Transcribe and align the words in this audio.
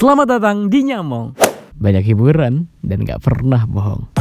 Selamat 0.00 0.40
datang 0.40 0.72
di 0.72 0.80
Nyamong. 0.88 1.36
Banyak 1.76 2.00
hiburan 2.08 2.72
dan 2.80 3.04
gak 3.04 3.20
pernah 3.20 3.68
bohong. 3.68 4.19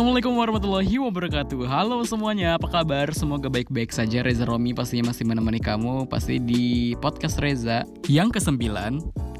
Assalamualaikum 0.00 0.32
warahmatullahi 0.32 0.96
wabarakatuh. 0.96 1.60
Halo 1.68 2.00
semuanya, 2.08 2.56
apa 2.56 2.72
kabar? 2.72 3.12
Semoga 3.12 3.52
baik-baik 3.52 3.92
saja. 3.92 4.24
Reza 4.24 4.48
Romi 4.48 4.72
pastinya 4.72 5.12
masih 5.12 5.28
menemani 5.28 5.60
kamu 5.60 6.08
Pasti 6.08 6.40
di 6.40 6.96
podcast 7.04 7.36
Reza 7.36 7.84
yang 8.08 8.32
ke-9 8.32 8.64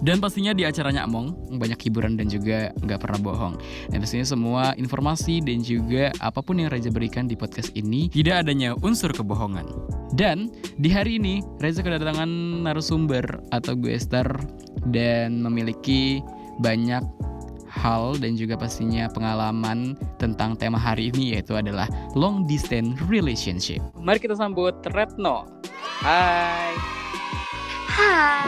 Dan 0.04 0.20
pastinya 0.20 0.52
di 0.52 0.68
acaranya 0.68 1.08
Among 1.08 1.56
Banyak 1.56 1.80
hiburan 1.80 2.20
dan 2.20 2.28
juga 2.28 2.76
nggak 2.76 3.00
pernah 3.00 3.20
bohong. 3.24 3.56
Dan 3.88 4.04
pastinya 4.04 4.28
semua 4.28 4.76
informasi 4.76 5.40
dan 5.40 5.64
juga 5.64 6.12
apa 6.20 6.44
pun 6.44 6.60
yang 6.60 6.68
Reza 6.68 6.92
berikan 6.92 7.24
di 7.24 7.40
podcast 7.40 7.72
ini 7.72 8.12
Tidak 8.12 8.44
adanya 8.44 8.76
unsur 8.84 9.16
kebohongan. 9.16 9.64
Dan 10.12 10.52
di 10.76 10.92
hari 10.92 11.16
ini 11.16 11.40
Reza 11.56 11.80
kedatangan 11.80 12.28
narasumber 12.68 13.24
atau 13.48 13.72
guester 13.72 14.28
Dan 14.92 15.40
memiliki 15.40 16.20
banyak 16.60 17.29
hal 17.70 18.18
dan 18.18 18.34
juga 18.34 18.58
pastinya 18.58 19.06
pengalaman 19.06 19.94
tentang 20.18 20.58
tema 20.58 20.76
hari 20.76 21.14
ini 21.14 21.38
yaitu 21.38 21.54
adalah 21.54 21.86
long 22.18 22.44
distance 22.50 22.98
relationship. 23.06 23.78
Mari 23.94 24.18
kita 24.18 24.34
sambut 24.34 24.74
Retno. 24.90 25.46
Hai, 26.02 26.74
Hai. 27.90 28.46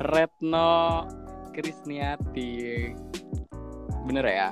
Retno 0.00 1.06
Krisniati. 1.54 2.90
Bener 4.08 4.24
ya? 4.26 4.50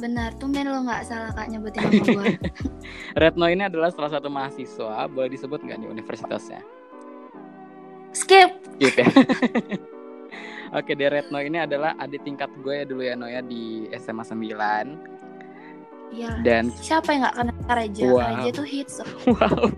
Benar, 0.00 0.32
tumben 0.40 0.64
lo 0.64 0.80
nggak 0.80 1.04
salah 1.04 1.28
kak 1.36 1.52
nyebutin 1.52 1.84
nama 1.84 2.00
gue. 2.00 2.26
Retno 3.20 3.46
ini 3.52 3.68
adalah 3.68 3.92
salah 3.92 4.08
satu 4.08 4.32
mahasiswa, 4.32 5.04
boleh 5.12 5.28
disebut 5.28 5.60
nggak 5.60 5.76
nih 5.76 5.88
universitasnya? 5.92 6.64
Skip. 8.16 8.50
Gitu 8.80 9.04
ya. 9.04 9.10
Oke, 10.70 10.94
di 10.94 11.02
Retno 11.02 11.42
ini 11.42 11.58
adalah 11.58 11.98
adik 11.98 12.22
tingkat 12.22 12.46
gue 12.62 12.74
ya 12.82 12.84
dulu 12.86 13.02
ya 13.02 13.18
Noya 13.18 13.42
di 13.42 13.90
SMA 13.98 14.22
9 14.22 15.18
Ya. 16.10 16.34
dan 16.42 16.74
Siapa 16.74 17.14
yang 17.14 17.22
nggak 17.22 17.36
kenal 17.38 17.58
Kareja? 17.70 18.02
Wow. 18.06 18.18
Kareja 18.18 18.50
tuh 18.50 18.66
hits. 18.66 18.94
Wow. 19.30 19.70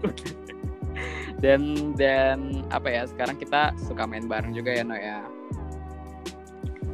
Dan 1.43 1.93
dan 1.99 2.63
apa 2.73 2.89
ya? 2.89 3.03
Sekarang 3.05 3.37
kita 3.37 3.77
suka 3.77 4.07
main 4.07 4.25
bareng 4.31 4.55
juga 4.57 4.73
ya, 4.73 4.87
No 4.87 4.95
ya. 4.97 5.21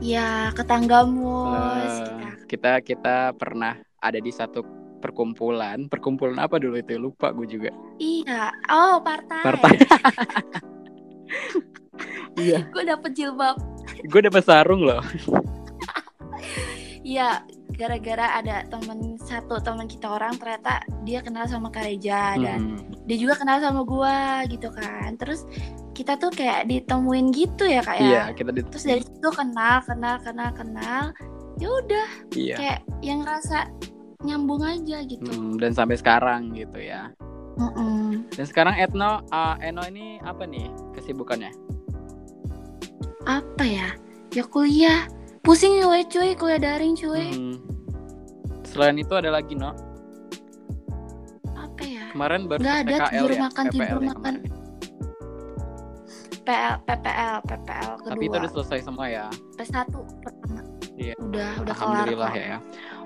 Ya, 0.01 0.31
ketanggamu. 0.57 1.53
Eh, 1.55 2.35
kita 2.49 2.81
kita 2.81 3.37
pernah 3.37 3.77
ada 4.01 4.19
di 4.19 4.33
satu 4.33 4.65
perkumpulan. 4.99 5.87
Perkumpulan 5.87 6.41
apa 6.41 6.57
dulu 6.59 6.81
itu? 6.81 6.97
Lupa 6.99 7.31
gue 7.31 7.47
juga. 7.47 7.71
Iya. 8.01 8.51
Oh, 8.73 8.99
partai. 9.05 9.43
Partai. 9.45 9.75
Iya, 12.39 12.63
Gue 12.71 12.87
dapet 12.87 13.11
jilbab. 13.19 13.59
Gue 14.06 14.20
dapet 14.25 14.42
sarung 14.44 14.83
loh. 14.84 15.03
Iya, 17.08 17.41
gara-gara 17.72 18.36
ada 18.36 18.69
temen 18.69 19.17
satu 19.22 19.56
teman 19.64 19.89
kita 19.89 20.12
orang 20.12 20.36
ternyata 20.36 20.84
dia 21.08 21.25
kenal 21.25 21.48
sama 21.48 21.72
Kareja 21.72 22.36
dan 22.36 22.77
Hmm. 22.77 22.92
dia 23.08 23.17
juga 23.17 23.39
kenal 23.41 23.64
sama 23.64 23.80
gua 23.86 24.45
gitu 24.45 24.69
kan. 24.69 25.17
Terus 25.17 25.48
kita 25.97 26.20
tuh 26.20 26.28
kayak 26.28 26.69
ditemuin 26.69 27.33
gitu 27.33 27.64
ya 27.64 27.80
kak 27.80 27.97
ya. 27.97 28.05
Iya, 28.05 28.22
kita 28.36 28.50
di 28.53 28.61
Terus 28.67 28.84
dari 28.84 29.03
situ 29.06 29.28
kenal, 29.33 29.80
kenal, 29.89 30.20
kenal, 30.20 30.50
kenal. 30.52 31.05
Ya 31.58 31.68
udah, 31.73 32.08
iya. 32.36 32.57
kayak 32.61 32.79
yang 33.01 33.24
ngerasa 33.24 33.73
nyambung 34.23 34.63
aja 34.63 34.98
gitu. 35.08 35.30
Hmm, 35.33 35.57
dan 35.57 35.73
sampai 35.73 35.96
sekarang 35.96 36.52
gitu 36.52 36.77
ya. 36.83 37.08
Mm-mm. 37.58 38.27
Dan 38.30 38.46
sekarang 38.46 38.79
Etno, 38.79 39.27
uh, 39.34 39.57
Eno 39.58 39.83
ini 39.89 40.23
apa 40.23 40.46
nih 40.46 40.70
kesibukannya? 40.95 41.51
Apa 43.28 43.64
ya? 43.68 43.89
Ya 44.33 44.42
kuliah. 44.48 45.05
Pusing 45.44 45.84
gue 45.84 46.00
cuy, 46.08 46.33
kuliah 46.33 46.61
daring 46.61 46.96
cuy. 46.96 47.28
Hmm. 47.28 47.56
Selain 48.64 48.96
itu 48.96 49.12
ada 49.12 49.28
lagi 49.28 49.52
no. 49.52 49.77
Apa 51.52 51.83
ya? 51.84 52.08
Kemarin 52.16 52.48
baru 52.48 52.61
Nggak 52.64 52.78
ada, 52.84 52.96
PKL 52.96 53.12
tidur 53.12 53.30
ya, 53.30 53.40
makan, 53.40 53.64
PPL 53.64 53.72
tidur 53.77 54.00
ya 54.00 54.08
makan. 54.08 54.16
kemarin. 54.16 54.56
PL, 56.48 56.74
PPL, 56.89 57.36
PPL 57.44 57.92
kedua. 58.00 58.12
Tapi 58.16 58.24
itu 58.24 58.36
udah 58.40 58.52
selesai 58.56 58.78
semua 58.80 59.06
ya. 59.12 59.27
P1 59.60 59.92
pertama. 60.24 60.60
Iya. 60.98 61.14
Udah, 61.20 61.50
udah 61.60 61.74
kelar 61.77 61.92
Alhamdulillah 61.92 62.30
kok. 62.33 62.40
ya, 62.40 62.45
ya. 62.48 62.58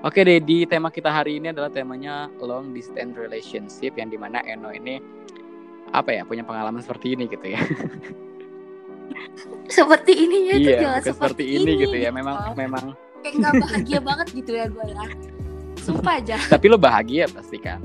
Oke 0.07 0.19
deh, 0.23 0.39
di 0.39 0.57
tema 0.63 0.87
kita 0.87 1.11
hari 1.11 1.43
ini 1.43 1.51
adalah 1.51 1.67
temanya 1.67 2.31
long 2.39 2.71
distance 2.71 3.15
relationship 3.19 3.99
yang 3.99 4.07
di 4.07 4.15
mana 4.15 4.39
Eno 4.47 4.71
ini 4.71 4.99
apa 5.93 6.09
ya 6.15 6.23
punya 6.23 6.47
pengalaman 6.47 6.79
seperti 6.79 7.19
ini 7.19 7.27
gitu 7.27 7.51
ya. 7.51 7.59
Seperti 9.67 10.11
ininya 10.15 10.53
itu 10.55 10.69
iya, 10.69 10.79
jelas 10.79 11.03
bukan 11.03 11.13
seperti 11.15 11.43
ini, 11.49 11.71
gitu 11.79 11.95
ya. 11.95 12.09
gitu. 12.09 12.17
Memang 12.17 12.35
memang. 12.53 12.85
Kayak 13.19 13.33
nggak 13.39 13.53
bahagia 13.61 13.99
banget 14.09 14.27
gitu 14.33 14.51
ya 14.51 14.65
gue 14.67 14.85
ya. 14.87 15.05
Sumpah 15.79 16.13
aja. 16.15 16.37
Tapi 16.47 16.65
lo 16.67 16.77
bahagia 16.77 17.25
pasti 17.27 17.57
kan? 17.57 17.79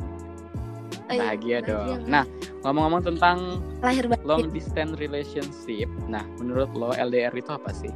Oh 1.09 1.13
iya, 1.13 1.21
Bahagia 1.25 1.59
dong. 1.65 1.87
lah. 1.89 1.99
Nah, 2.05 2.25
ngomong-ngomong 2.63 3.03
tentang 3.03 3.37
lahir 3.81 4.05
long 4.23 4.51
distance 4.51 4.93
relationship, 4.97 5.89
nah 6.05 6.21
menurut 6.37 6.69
lo 6.73 6.93
LDR 6.93 7.33
itu 7.33 7.49
apa 7.49 7.73
sih? 7.73 7.89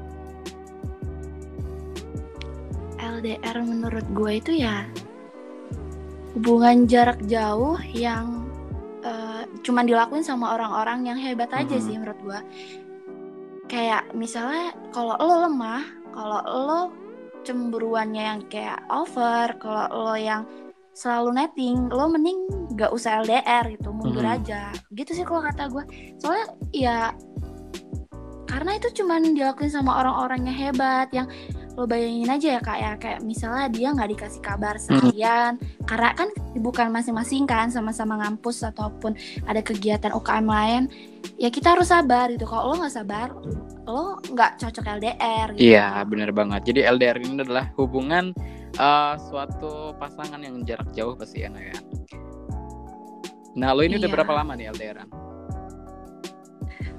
LDR 2.97 3.57
menurut 3.61 4.07
gue 4.09 4.33
itu 4.33 4.53
ya 4.57 4.87
hubungan 6.33 6.89
jarak 6.89 7.21
jauh 7.27 7.77
yang 7.93 8.49
eh, 9.03 9.43
cuman 9.61 9.85
dilakuin 9.85 10.23
sama 10.23 10.55
orang-orang 10.55 11.05
yang 11.05 11.19
hebat 11.19 11.51
aja 11.53 11.77
Mhm. 11.77 11.83
sih 11.83 11.95
menurut 11.95 12.19
gue. 12.23 12.41
Kayak 13.73 14.13
misalnya 14.13 14.77
kalau 14.93 15.17
lo 15.17 15.49
lemah, 15.49 15.81
kalau 16.13 16.41
lo 16.45 16.81
cemburuannya 17.41 18.21
yang 18.21 18.41
kayak 18.53 18.85
over, 18.93 19.49
kalau 19.57 19.89
lo 19.89 20.13
yang 20.13 20.45
selalu 20.93 21.41
netting, 21.41 21.89
lo 21.89 22.05
mending 22.05 22.37
gak 22.77 22.93
usah 22.93 23.25
LDR 23.25 23.73
gitu, 23.73 23.89
mundur 23.97 24.29
Mhm. 24.29 24.35
aja. 24.45 24.63
Gitu 24.93 25.17
sih 25.17 25.25
kalau 25.25 25.41
kata 25.41 25.73
gue. 25.73 25.85
Soalnya 26.21 26.47
ya 26.69 26.99
karena 28.45 28.77
itu 28.77 29.01
cuman 29.01 29.33
dilakuin 29.33 29.73
sama 29.73 30.05
orang-orang 30.05 30.45
yang 30.45 30.59
hebat 30.69 31.09
yang 31.17 31.25
lo 31.73 31.89
bayangin 31.89 32.29
aja 32.29 32.49
ya 32.57 32.61
kak 32.61 32.79
ya 32.79 32.93
kayak 33.01 33.21
misalnya 33.25 33.65
dia 33.73 33.89
nggak 33.97 34.11
dikasih 34.13 34.43
kabar 34.45 34.77
seharian 34.77 35.57
karena 35.89 36.13
kan 36.13 36.29
bukan 36.61 36.93
masing-masing 36.93 37.49
kan 37.49 37.73
sama-sama 37.73 38.21
ngampus 38.21 38.61
ataupun 38.61 39.17
ada 39.49 39.65
kegiatan 39.65 40.13
UKM 40.13 40.45
lain 40.45 40.83
ya 41.41 41.49
kita 41.49 41.73
harus 41.73 41.89
sabar 41.89 42.29
gitu 42.29 42.45
kalau 42.45 42.77
lo 42.77 42.85
nggak 42.85 42.93
sabar 42.93 43.33
lo 43.89 44.21
nggak 44.21 44.61
cocok 44.61 44.85
LDR 45.01 45.49
gitu. 45.57 45.75
Iya, 45.75 46.05
bener 46.07 46.31
banget. 46.31 46.63
Jadi 46.71 46.87
LDR 46.87 47.19
ini 47.19 47.41
adalah 47.43 47.67
hubungan 47.75 48.31
uh, 48.79 49.19
suatu 49.19 49.91
pasangan 49.99 50.39
yang 50.39 50.63
jarak 50.63 50.87
jauh 50.95 51.19
pasti 51.19 51.43
ya, 51.43 51.51
Nah, 51.51 51.61
ya. 51.61 51.75
Nah, 53.59 53.75
lo 53.75 53.83
ini 53.83 53.99
udah 53.99 54.07
Iya. 54.07 54.15
berapa 54.15 54.33
lama 54.33 54.53
nih 54.55 54.71
LDRan? 54.71 55.09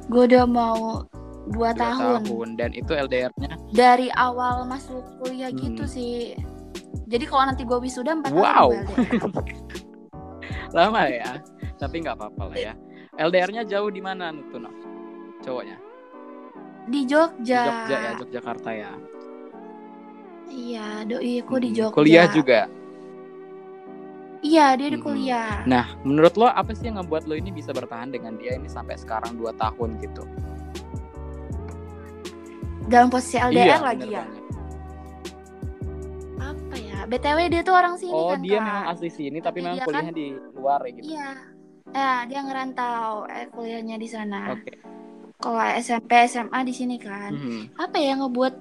gue 0.04 0.24
udah 0.28 0.44
mau 0.44 1.08
dua, 1.46 1.72
Dua 1.72 1.82
tahun. 2.24 2.56
Dan 2.56 2.72
itu 2.72 2.92
LDR-nya 2.92 3.52
dari 3.70 4.08
awal 4.14 4.64
masuk 4.64 5.04
kuliah 5.20 5.50
Hmm. 5.50 5.60
gitu 5.60 5.84
sih 5.84 6.38
jadi 7.04 7.26
kalau 7.26 7.46
nanti 7.46 7.62
gue 7.62 7.78
wisuda 7.78 8.16
empat 8.16 8.32
Wow. 8.32 8.72
tahun 8.72 8.86
lama 10.78 11.02
ya. 11.06 11.38
Tapi 11.76 12.00
nggak 12.00 12.16
apa-apa 12.16 12.44
lah 12.48 12.58
ya. 12.58 12.74
LDR-nya 13.14 13.62
jauh 13.64 13.88
di 13.88 14.00
mana 14.00 14.32
tuh, 14.48 14.58
no? 14.58 14.72
Cowoknya? 15.40 15.78
di 16.84 17.00
Di 17.00 17.08
Jogja, 17.08 17.62
Jogja 17.64 17.96
ya, 17.98 18.12
Yogyakarta 18.18 18.72
ya. 18.72 18.92
iya 20.46 21.02
doi 21.04 21.40
aku 21.40 21.56
di 21.58 21.70
Hmm, 21.70 21.78
Jogja 21.80 21.96
Kuliah 21.96 22.28
juga. 22.30 22.62
iya 24.42 24.76
dia 24.76 24.90
di 24.90 24.98
Hmm. 24.98 25.06
kuliah 25.06 25.64
Nah, 25.64 25.96
menurut 26.02 26.36
lo 26.36 26.46
apa 26.46 26.74
sih 26.74 26.86
yang 26.86 27.00
ngebuat 27.00 27.24
lo 27.24 27.34
ini 27.34 27.50
bisa 27.50 27.72
bertahan 27.72 28.12
dengan 28.12 28.36
dia 28.36 28.54
ini 28.54 28.68
sampai 28.68 28.96
sekarang 28.96 29.36
2 29.36 29.54
tahun 29.54 29.96
gitu? 29.98 30.24
Dalam 32.86 33.08
posisi 33.08 33.36
LDR 33.36 33.66
Iya, 33.66 33.78
lagi 33.80 34.08
ya 34.08 34.22
banget. 34.22 34.42
apa 36.40 36.76
ya 36.78 37.00
btw 37.06 37.40
dia 37.48 37.62
tuh 37.62 37.74
orang 37.74 37.96
sini 37.96 38.12
Oh, 38.14 38.32
kan 38.32 38.40
dia 38.42 38.58
Kak. 38.58 38.64
memang 38.64 38.86
asli 38.90 39.10
sini 39.10 39.38
tapi 39.40 39.60
Tapi 39.60 39.66
memang 39.66 39.78
kuliahnya 39.82 40.14
di 40.14 40.28
luar 40.54 40.80
ya 40.82 40.92
gitu. 40.92 41.06
iya 41.08 41.30
eh 41.86 42.20
dia 42.26 42.40
ngerantau 42.42 43.28
eh 43.28 43.46
kuliahnya 43.50 43.96
di 43.96 44.08
sana 44.08 44.40
Oke. 44.52 44.74
kalau 45.38 45.60
SMP 45.78 46.12
SMA 46.26 46.60
di 46.62 46.74
sini 46.74 46.96
kan 46.98 47.32
Mhm. 47.32 47.78
apa 47.78 47.96
ya 47.96 48.06
yang 48.10 48.22
ngebuat 48.22 48.54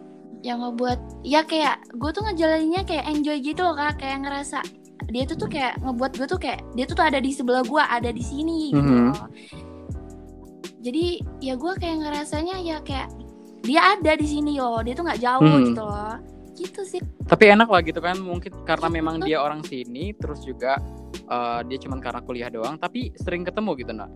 yang 0.43 0.59
ngebuat 0.61 1.01
ya 1.23 1.41
kayak 1.43 1.87
gue 1.93 2.11
tuh 2.11 2.23
ngejalaninnya 2.25 2.83
kayak 2.83 3.07
enjoy 3.07 3.39
gitu 3.39 3.63
loh 3.63 3.75
kak 3.75 3.95
kayak 3.97 4.19
ngerasa 4.21 4.59
dia 5.05 5.23
tuh 5.25 5.37
tuh 5.37 5.47
kayak 5.47 5.79
ngebuat 5.79 6.13
gue 6.13 6.27
tuh 6.27 6.37
kayak 6.37 6.61
dia 6.73 6.85
tuh 6.85 6.95
tuh 6.95 7.05
ada 7.05 7.19
di 7.19 7.31
sebelah 7.31 7.63
gue 7.63 7.79
ada 7.81 8.11
di 8.11 8.23
sini 8.23 8.71
gitu 8.71 8.83
Mhm. 8.85 9.07
loh. 9.13 9.27
jadi 10.83 11.05
ya 11.39 11.55
gue 11.55 11.73
kayak 11.77 11.97
ngerasanya 12.01 12.57
ya 12.59 12.77
kayak 12.81 13.07
dia 13.62 13.94
ada 13.94 14.12
di 14.12 14.26
sini 14.26 14.59
loh 14.59 14.82
dia 14.82 14.93
tuh 14.93 15.06
nggak 15.06 15.20
jauh 15.20 15.43
Mhm. 15.43 15.64
gitu 15.70 15.82
loh. 15.82 16.14
Gitu 16.53 16.81
sih. 16.85 17.00
Tapi 17.25 17.44
enak 17.49 17.67
lah 17.67 17.81
gitu 17.81 17.99
kan 17.99 18.19
mungkin 18.19 18.53
karena 18.62 18.87
memang 18.87 19.19
dia 19.19 19.38
orang 19.38 19.62
sini 19.62 20.12
terus 20.12 20.43
juga 20.43 20.76
eh, 21.25 21.61
dia 21.64 21.79
cuman 21.79 21.99
karena 21.99 22.20
kuliah 22.20 22.49
doang 22.49 22.76
tapi 22.76 23.14
sering 23.17 23.43
ketemu 23.43 23.70
gitu 23.79 23.93
nak. 23.93 24.11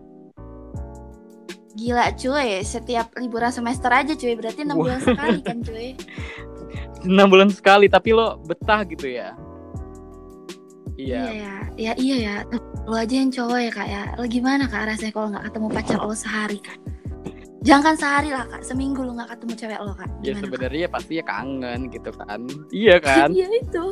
gila 1.73 2.09
cuy. 2.11 2.57
Setiap 2.59 3.13
liburan 3.15 3.53
semester 3.53 3.89
aja 3.89 4.11
cuy. 4.11 4.33
Berarti 4.33 4.65
enam 4.65 4.77
bulan 4.77 4.97
sekali 4.97 5.39
kan 5.39 5.61
cuy. 5.61 5.93
Enam 7.05 7.29
bulan 7.29 7.53
sekali 7.53 7.85
tapi 7.85 8.09
lo 8.11 8.41
betah 8.41 8.81
gitu 8.83 9.05
ya? 9.05 9.37
Iya. 10.97 11.21
Iya 11.21 11.29
ya. 11.29 11.53
Ya 11.77 11.91
iya 11.95 12.15
ya. 12.17 12.35
Lo 12.83 12.97
aja 12.97 13.13
yang 13.13 13.29
cowok 13.29 13.59
ya 13.61 13.69
kak 13.69 13.87
ya. 13.87 14.03
Lo 14.17 14.25
gimana 14.25 14.65
kak 14.65 14.89
rasanya 14.89 15.13
kalau 15.13 15.29
nggak 15.29 15.45
ketemu 15.45 15.67
pacar 15.69 15.97
lo 16.01 16.15
sehari 16.17 16.57
kak 16.57 16.77
jangan 17.67 17.93
sehari 17.93 18.31
lah 18.31 18.47
kak 18.47 18.63
seminggu 18.63 19.01
lo 19.01 19.11
nggak 19.13 19.29
ketemu 19.29 19.53
cewek 19.57 19.79
lo 19.81 19.91
kak 19.91 20.07
ya 20.07 20.15
Gimana, 20.23 20.31
Kak? 20.31 20.41
sebenarnya 20.41 20.87
pasti 20.87 21.13
ya 21.13 21.23
kangen 21.23 21.79
gitu 21.89 22.11
kan 22.13 22.39
iya 22.71 22.95
kan 22.97 23.27
Iya 23.29 23.47
itu. 23.53 23.85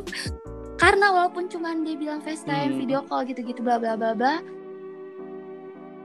Karena 0.75 1.07
walaupun 1.09 1.47
cuman 1.47 1.83
dia 1.83 1.95
bilang 1.95 2.19
FaceTime, 2.19 2.67
Hmm. 2.69 2.77
video 2.77 2.99
call 3.01 3.23
gitu-gitu 3.23 3.59
bla 3.59 3.75
bla 3.75 3.95
bla 3.95 4.11
bla. 4.11 4.43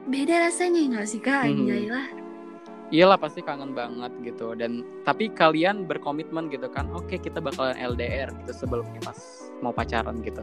Beda 0.05 0.41
rasanya 0.41 0.79
nggak 0.89 1.07
sih 1.07 1.19
Kak? 1.19 1.43
Hmm. 1.43 1.55
Anjay 1.61 1.87
lah. 1.87 2.07
iyalah 2.91 3.15
pasti 3.17 3.39
kangen 3.41 3.71
banget 3.71 4.11
gitu 4.21 4.51
dan 4.53 4.83
tapi 5.01 5.31
kalian 5.31 5.87
berkomitmen 5.87 6.51
gitu 6.51 6.67
kan 6.67 6.91
oke 6.91 7.15
kita 7.15 7.39
bakalan 7.39 7.79
LDR 7.79 8.35
gitu 8.37 8.51
sebelumnya 8.53 8.99
pas 9.01 9.15
mau 9.59 9.71
pacaran 9.71 10.19
gitu 10.21 10.43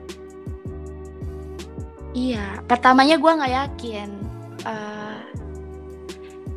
Iya, 2.12 2.64
pertamanya 2.64 3.16
gua 3.16 3.38
nggak 3.38 3.54
yakin. 3.54 4.10
Eh, 4.64 5.07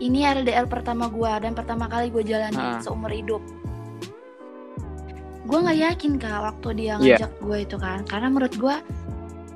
ini 0.01 0.25
LDR 0.25 0.65
pertama 0.65 1.07
gua 1.07 1.37
dan 1.37 1.53
pertama 1.53 1.85
kali 1.85 2.09
gue 2.09 2.25
jalani 2.25 2.57
Ah. 2.57 2.81
seumur 2.81 3.13
hidup. 3.13 3.45
Gue 5.45 5.59
nggak 5.59 5.79
yakin 5.79 6.13
kak 6.17 6.41
waktu 6.41 6.69
dia 6.75 6.95
Iya. 6.97 7.17
ngajak 7.21 7.33
gue 7.39 7.59
itu 7.61 7.77
kan, 7.77 7.99
karena 8.05 8.29
menurut 8.29 8.55
gua, 8.57 8.77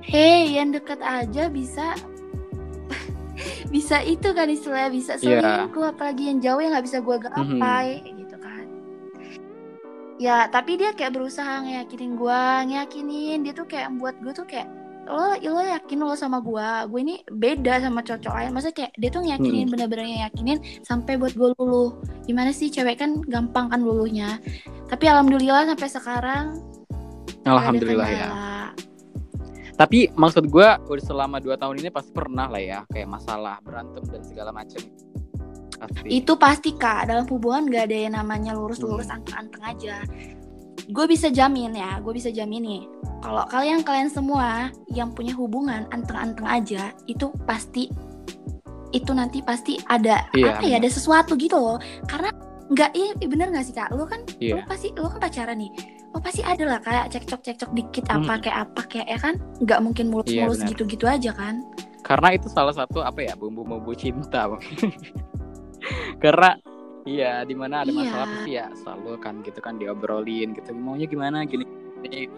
hey 0.01 0.53
yang 0.53 0.71
deket 0.71 1.01
aja 1.01 1.49
bisa 1.49 1.97
bisa 3.75 3.99
itu 4.01 4.29
kan 4.31 4.47
istilahnya 4.47 4.91
bisa 4.91 5.13
Iya. 5.17 5.41
selingkuh 5.41 5.85
apalagi 5.87 6.29
yang 6.29 6.39
jauh 6.39 6.61
yang 6.61 6.77
nggak 6.77 6.87
bisa 6.87 6.99
gue 7.01 7.17
gapai 7.19 7.89
gitu 8.05 8.37
kan 8.37 8.67
ya 10.15 10.47
tapi 10.47 10.77
dia 10.77 10.93
kayak 10.93 11.17
berusaha 11.17 11.65
ngeyakinin 11.65 12.15
gue 12.15 12.43
ngeyakinin 12.69 13.39
dia 13.43 13.51
tuh 13.51 13.65
kayak 13.65 13.91
buat 13.97 14.15
gue 14.21 14.31
tuh 14.31 14.45
kayak 14.45 14.69
lo 15.05 15.37
lo 15.37 15.61
yakin 15.63 15.99
lo 16.01 16.17
sama 16.17 16.41
gue 16.41 16.69
gue 16.91 17.01
ini 17.01 17.17
beda 17.29 17.85
sama 17.85 18.01
cocok 18.01 18.33
lain. 18.33 18.51
Maksudnya 18.57 18.77
kayak 18.77 18.93
dia 18.97 19.09
tuh 19.13 19.21
ngeyakinin 19.25 19.67
bener-bener 19.69 20.07
ngeyakinin 20.09 20.59
sampai 20.85 21.21
buat 21.21 21.37
gue 21.37 21.53
luluh. 21.61 21.99
Gimana 22.25 22.51
sih? 22.51 22.73
Cewek 22.73 23.01
kan 23.01 23.21
gampang 23.25 23.69
kan 23.69 23.85
luluhnya. 23.85 24.41
Tapi 24.89 25.05
alhamdulillah 25.09 25.69
sampai 25.69 25.89
sekarang 25.91 26.45
alhamdulillah 27.45 28.09
ya. 28.09 28.29
tapi 29.75 30.09
maksud 30.15 30.49
gue 30.49 30.69
udah 30.87 31.05
selama 31.05 31.43
dua 31.43 31.59
tahun 31.59 31.83
ini 31.83 31.91
pasti 31.91 32.15
pernah 32.15 32.47
lah 32.47 32.63
ya 32.63 32.81
kayak 32.89 33.11
masalah 33.11 33.59
berantem 33.61 34.07
dan 34.07 34.23
segala 34.23 34.55
macem. 34.55 34.81
Pasti. 35.75 36.09
Itu 36.09 36.39
pasti 36.39 36.71
kak. 36.79 37.11
Dalam 37.11 37.27
hubungan 37.29 37.67
gak 37.69 37.91
ada 37.91 37.97
yang 38.09 38.15
namanya 38.17 38.55
lurus-lurus 38.55 39.11
Hmm. 39.11 39.21
anteng-anteng 39.21 39.63
aja. 39.67 39.97
Gue 40.85 41.07
bisa 41.07 41.33
jamin 41.33 41.73
ya, 41.73 41.97
gue 41.99 42.13
bisa 42.13 42.29
jamin 42.29 42.63
nih. 42.63 42.83
Kalau 43.25 43.49
kalian 43.49 43.81
kalian 43.81 44.13
semua 44.13 44.69
yang 44.93 45.17
punya 45.17 45.33
hubungan 45.33 45.89
anteng-anteng 45.89 46.45
aja, 46.45 46.93
itu 47.07 47.33
pasti 47.49 47.89
itu 48.93 49.11
nanti 49.11 49.43
pasti 49.43 49.75
ada 49.89 50.29
Iya, 50.37 50.55
apa 50.55 50.65
ya 50.69 50.77
ada 50.79 50.87
sesuatu 50.87 51.35
gitu 51.35 51.57
loh. 51.57 51.79
Karena 52.07 52.31
nggak 52.71 52.91
iya 52.95 53.11
bener 53.27 53.49
nggak 53.51 53.65
sih 53.65 53.75
kak? 53.75 53.91
Lu 53.97 54.05
kan 54.05 54.23
lu 54.29 54.55
iya 54.55 54.63
pasti 54.69 54.93
lu 54.95 55.09
kan 55.09 55.19
pacaran 55.19 55.57
nih. 55.59 55.73
Oh 56.15 56.23
pasti 56.23 56.47
ada 56.47 56.63
lah 56.63 56.79
kayak 56.79 57.11
cekcok-cekcok 57.11 57.71
dikit 57.75 58.05
apa 58.07 58.39
Hmm. 58.39 58.43
kayak 58.45 58.59
apa 58.71 58.81
kayak 58.87 59.09
ya 59.11 59.19
kan? 59.19 59.35
Nggak 59.59 59.81
mungkin 59.83 60.07
mulus-mulus 60.13 60.31
Iya, 60.31 60.47
benar. 60.63 60.71
gitu-gitu 60.77 61.05
aja 61.09 61.31
kan? 61.33 61.65
karena 62.05 62.37
itu 62.37 62.53
salah 62.53 62.77
satu 62.77 63.01
apa 63.01 63.25
ya 63.25 63.33
bumbu-bumbu 63.33 63.97
cinta 63.97 64.45
karena 66.23 66.61
iya 67.05 67.45
di 67.45 67.55
mana 67.57 67.85
ada 67.85 67.93
Iya. 67.93 68.01
masalah 68.01 68.27
pasti 68.33 68.51
ya 68.57 68.67
selalu 68.75 69.11
kan 69.21 69.35
gitu 69.45 69.61
kan 69.61 69.75
diobrolin 69.77 70.49
gitu 70.57 70.71
maunya 70.77 71.07
gimana 71.09 71.45
gini, 71.45 71.65
gini. 72.03 72.29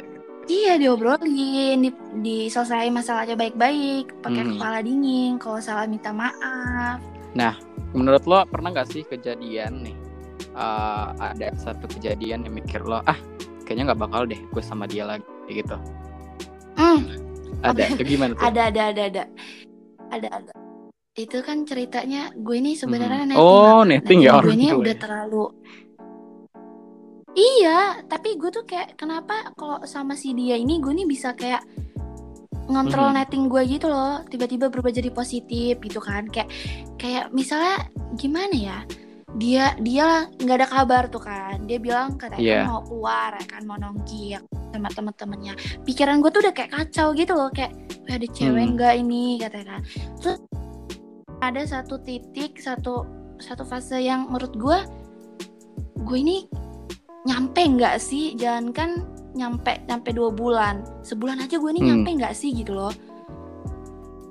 Iya 0.46 0.78
diobrolin, 0.78 1.82
di, 1.82 1.90
diselesaikan 2.22 2.94
masalahnya 2.94 3.34
baik-baik, 3.34 4.14
pakai 4.22 4.46
Hmm. 4.46 4.50
kepala 4.54 4.78
dingin. 4.78 5.42
Kalau 5.42 5.58
salah 5.58 5.90
minta 5.90 6.14
maaf. 6.14 7.02
menurut 7.96 8.28
lo 8.28 8.44
pernah 8.44 8.76
nggak 8.76 8.88
sih 8.92 9.02
kejadian 9.08 9.80
nih 9.80 9.96
eh, 10.52 11.06
ada 11.16 11.48
satu 11.56 11.88
kejadian 11.96 12.44
yang 12.44 12.52
mikir 12.52 12.84
lo 12.84 13.00
ah 13.08 13.16
kayaknya 13.64 13.92
nggak 13.92 14.00
bakal 14.04 14.28
deh 14.28 14.36
gue 14.36 14.62
sama 14.62 14.84
dia 14.84 15.08
lagi 15.08 15.24
gitu 15.48 15.76
Hmm, 16.76 17.08
ada 17.64 17.88
itu 17.88 18.04
gimana 18.04 18.36
tuh 18.36 18.44
ada 18.44 18.68
ada 18.68 18.82
ada 18.92 19.02
ada 19.08 19.22
ada 20.12 20.28
ada. 20.28 20.52
Itu 21.16 21.40
kan 21.40 21.64
ceritanya 21.64 22.28
gue 22.30 22.56
ini 22.56 22.76
sebenarnya 22.76 23.24
Mhm. 23.24 23.30
netting. 23.32 23.40
Oh, 23.40 23.82
netting 23.82 24.20
ya 24.20 24.36
gue 24.36 24.52
ini 24.52 24.68
udah 24.70 24.92
ya. 24.92 25.00
terlalu. 25.00 25.44
Iya, 27.32 27.78
tapi 28.04 28.36
gue 28.36 28.48
tuh 28.48 28.64
kayak 28.64 28.96
kenapa 28.96 29.52
kalau 29.52 29.80
sama 29.84 30.12
si 30.12 30.32
dia 30.32 30.56
ini 30.56 30.76
gue 30.76 30.92
nih 30.94 31.04
bisa 31.04 31.32
kayak 31.32 31.64
ngontrol 32.66 33.08
Mhm. 33.08 33.16
netting 33.16 33.44
gue 33.46 33.62
gitu 33.66 33.86
loh 33.86 34.24
tiba-tiba 34.26 34.68
berubah 34.68 34.90
jadi 34.90 35.08
positif 35.08 35.78
gitu 35.78 36.00
kan 36.00 36.26
kayak 36.26 36.48
kayak 36.96 37.30
misalnya 37.30 37.86
gimana 38.14 38.52
ya 38.52 38.78
dia 39.36 39.76
dia 39.78 40.26
nggak 40.34 40.56
ada 40.56 40.66
kabar 40.66 41.02
tuh 41.06 41.20
kan 41.20 41.62
dia 41.62 41.76
bilang 41.76 42.16
katanya 42.16 42.64
kan 42.64 42.66
mau 42.66 42.82
keluar 42.82 43.30
ya 43.36 43.46
kan 43.46 43.62
mau 43.62 43.76
nongki 43.76 44.34
sama 44.72 44.88
temen-temennya 44.90 45.54
pikiran 45.84 46.18
gue 46.18 46.30
tuh 46.30 46.40
udah 46.42 46.52
kayak 46.52 46.72
kacau 46.72 47.12
gitu 47.12 47.32
loh 47.32 47.48
kayak 47.50 47.70
"Wah, 48.02 48.16
ada 48.16 48.26
cewek 48.26 48.64
Hmm. 48.64 48.74
nggak 48.74 48.94
ini 48.98 49.24
katanya 49.38 49.66
kan 49.70 49.82
terus 50.18 50.38
ada 51.40 51.62
satu 51.66 52.00
titik 52.00 52.56
satu 52.60 53.04
satu 53.36 53.64
fase 53.68 54.00
yang 54.00 54.32
menurut 54.32 54.54
gue 54.56 54.78
gue 56.06 56.18
ini 56.18 56.48
nyampe 57.26 57.60
nggak 57.66 57.98
sih? 57.98 58.38
Jangan 58.38 58.70
kan 58.72 58.90
nyampe 59.36 59.82
nyampe 59.90 60.14
dua 60.14 60.30
bulan. 60.32 60.86
Sebulan 61.02 61.42
aja 61.42 61.58
gue 61.58 61.70
ini 61.74 61.82
Hmm. 61.84 61.88
nyampe 62.00 62.08
nggak 62.22 62.34
sih 62.36 62.54
gitu 62.54 62.72
loh. 62.72 62.94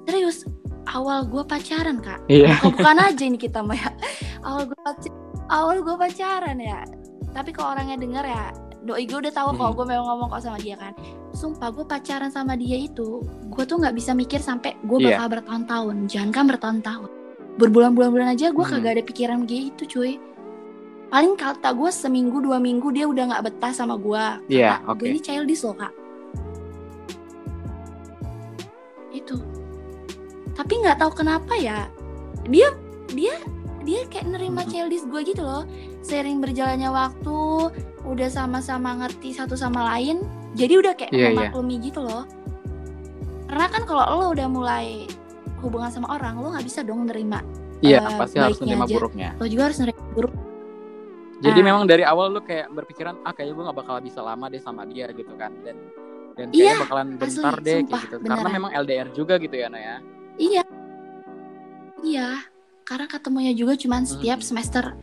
Serius 0.07 0.45
awal 0.89 1.27
gue 1.27 1.43
pacaran 1.45 1.99
kak. 2.01 2.23
Iya. 2.31 2.57
Bukan 2.63 2.97
aja 2.97 3.23
ini 3.25 3.37
kita 3.37 3.61
mah 3.61 3.77
ya. 3.77 3.91
Awal 4.45 4.69
gue 4.71 4.79
awal 5.51 5.77
gue 5.83 5.95
pacaran 5.97 6.57
ya. 6.57 6.81
Tapi 7.35 7.51
kalau 7.51 7.75
orangnya 7.75 7.99
denger 7.99 8.25
ya 8.25 8.45
doi 8.85 9.03
gue 9.03 9.17
udah 9.19 9.33
tahu 9.33 9.49
kalau 9.53 9.71
Hmm. 9.71 9.77
gue 9.77 9.85
memang 9.87 10.05
ngomong 10.05 10.27
kok 10.29 10.41
sama 10.41 10.57
dia 10.57 10.77
kan 10.77 10.93
sumpah 11.31 11.69
gue 11.69 11.83
pacaran 11.83 12.29
sama 12.29 12.53
dia 12.53 12.77
itu 12.77 13.19
gue 13.43 13.63
tuh 13.63 13.75
nggak 13.75 13.91
bisa 13.91 14.13
mikir 14.13 14.37
sampai 14.37 14.77
gue 14.79 14.97
Iya. 14.99 15.17
bakal 15.17 15.27
bertahun-tahun 15.35 15.95
jangan 16.05 16.29
kan 16.31 16.45
bertahun-tahun 16.47 17.09
berbulan-bulan 17.57 18.29
aja 18.29 18.49
gue 18.49 18.61
Hmm. 18.61 18.73
kagak 18.77 18.91
ada 18.93 19.03
pikiran 19.03 19.39
gitu 19.43 19.83
cuy 19.89 20.21
paling 21.05 21.33
kata 21.33 21.69
gue 21.71 21.89
seminggu 21.89 22.37
dua 22.39 22.57
minggu 22.57 22.89
dia 22.89 23.05
udah 23.05 23.23
nggak 23.27 23.43
betah 23.43 23.71
sama 23.71 23.95
gue 23.95 24.53
Iya, 24.53 24.77
Karena 24.77 24.87
oke. 24.87 24.99
gue 24.99 25.07
ini 25.09 25.19
childish 25.19 25.63
loh 25.63 25.75
kak 25.75 25.93
itu 29.11 29.37
tapi 30.53 30.73
nggak 30.77 30.97
tahu 30.97 31.11
kenapa 31.15 31.53
ya 31.55 31.87
dia 32.45 32.69
dia 33.11 33.33
dia 33.81 34.01
kayak 34.05 34.27
nerima 34.29 34.61
Hmm. 34.61 34.69
childish 34.69 35.05
gue 35.05 35.21
gitu 35.23 35.41
loh 35.41 35.63
sering 36.01 36.37
berjalannya 36.37 36.89
waktu 36.89 37.37
udah 38.05 38.27
sama-sama 38.27 38.95
ngerti 38.97 39.33
satu 39.33 39.53
sama 39.53 39.83
lain 39.89 40.21
jadi 40.53 40.73
udah 40.77 40.93
kayak 40.93 41.11
Iya, 41.11 41.19
iya. 41.19 41.29
memaklumi 41.35 41.75
gitu 41.81 41.99
loh 41.99 42.23
karena 43.45 43.67
kan 43.67 43.83
kalau 43.83 44.03
lo 44.15 44.25
udah 44.31 44.47
mulai 44.47 45.05
hubungan 45.59 45.89
sama 45.89 46.07
orang 46.11 46.37
lo 46.37 46.51
nggak 46.51 46.63
bisa 46.63 46.81
dong 46.81 47.05
nerima 47.05 47.41
iya 47.79 47.99
eh, 47.99 48.15
pasti 48.15 48.37
harus 48.37 48.57
menerima 48.57 48.83
aja. 48.83 48.93
buruknya 48.93 49.29
lo 49.35 49.45
juga 49.45 49.63
harus 49.65 49.79
nerima 49.79 50.01
buruk 50.11 50.33
jadi 51.37 51.59
Ah. 51.59 51.65
memang 51.65 51.83
dari 51.83 52.01
awal 52.01 52.31
lu 52.31 52.39
kayak 52.39 52.69
berpikiran 52.69 53.21
ah 53.21 53.31
kayaknya 53.31 53.53
gue 53.53 53.63
gak 53.65 53.77
bakal 53.77 53.95
bisa 53.99 54.19
lama 54.19 54.45
deh 54.47 54.59
sama 54.59 54.85
dia 54.85 55.09
gitu 55.09 55.33
kan 55.35 55.51
dan 55.61 55.75
dan 56.33 56.47
Iya, 56.49 56.55
kayaknya 56.73 56.81
bakalan 56.81 57.07
bentar 57.15 57.31
asli, 57.53 57.63
deh 57.63 57.75
sumpah, 57.77 57.89
kayak 57.91 58.03
gitu 58.03 58.15
karena 58.17 58.35
beneran. 58.37 58.53
memang 58.53 58.71
LDR 58.77 59.07
juga 59.11 59.33
gitu 59.35 59.55
ya 59.55 59.67
Naya 59.67 59.95
Iya. 60.35 60.63
Iya, 62.01 62.29
karena 62.83 63.07
ketemunya 63.07 63.51
juga 63.51 63.73
cuman 63.73 64.01
Hmm. 64.01 64.09
setiap 64.09 64.39
semester 64.41 64.99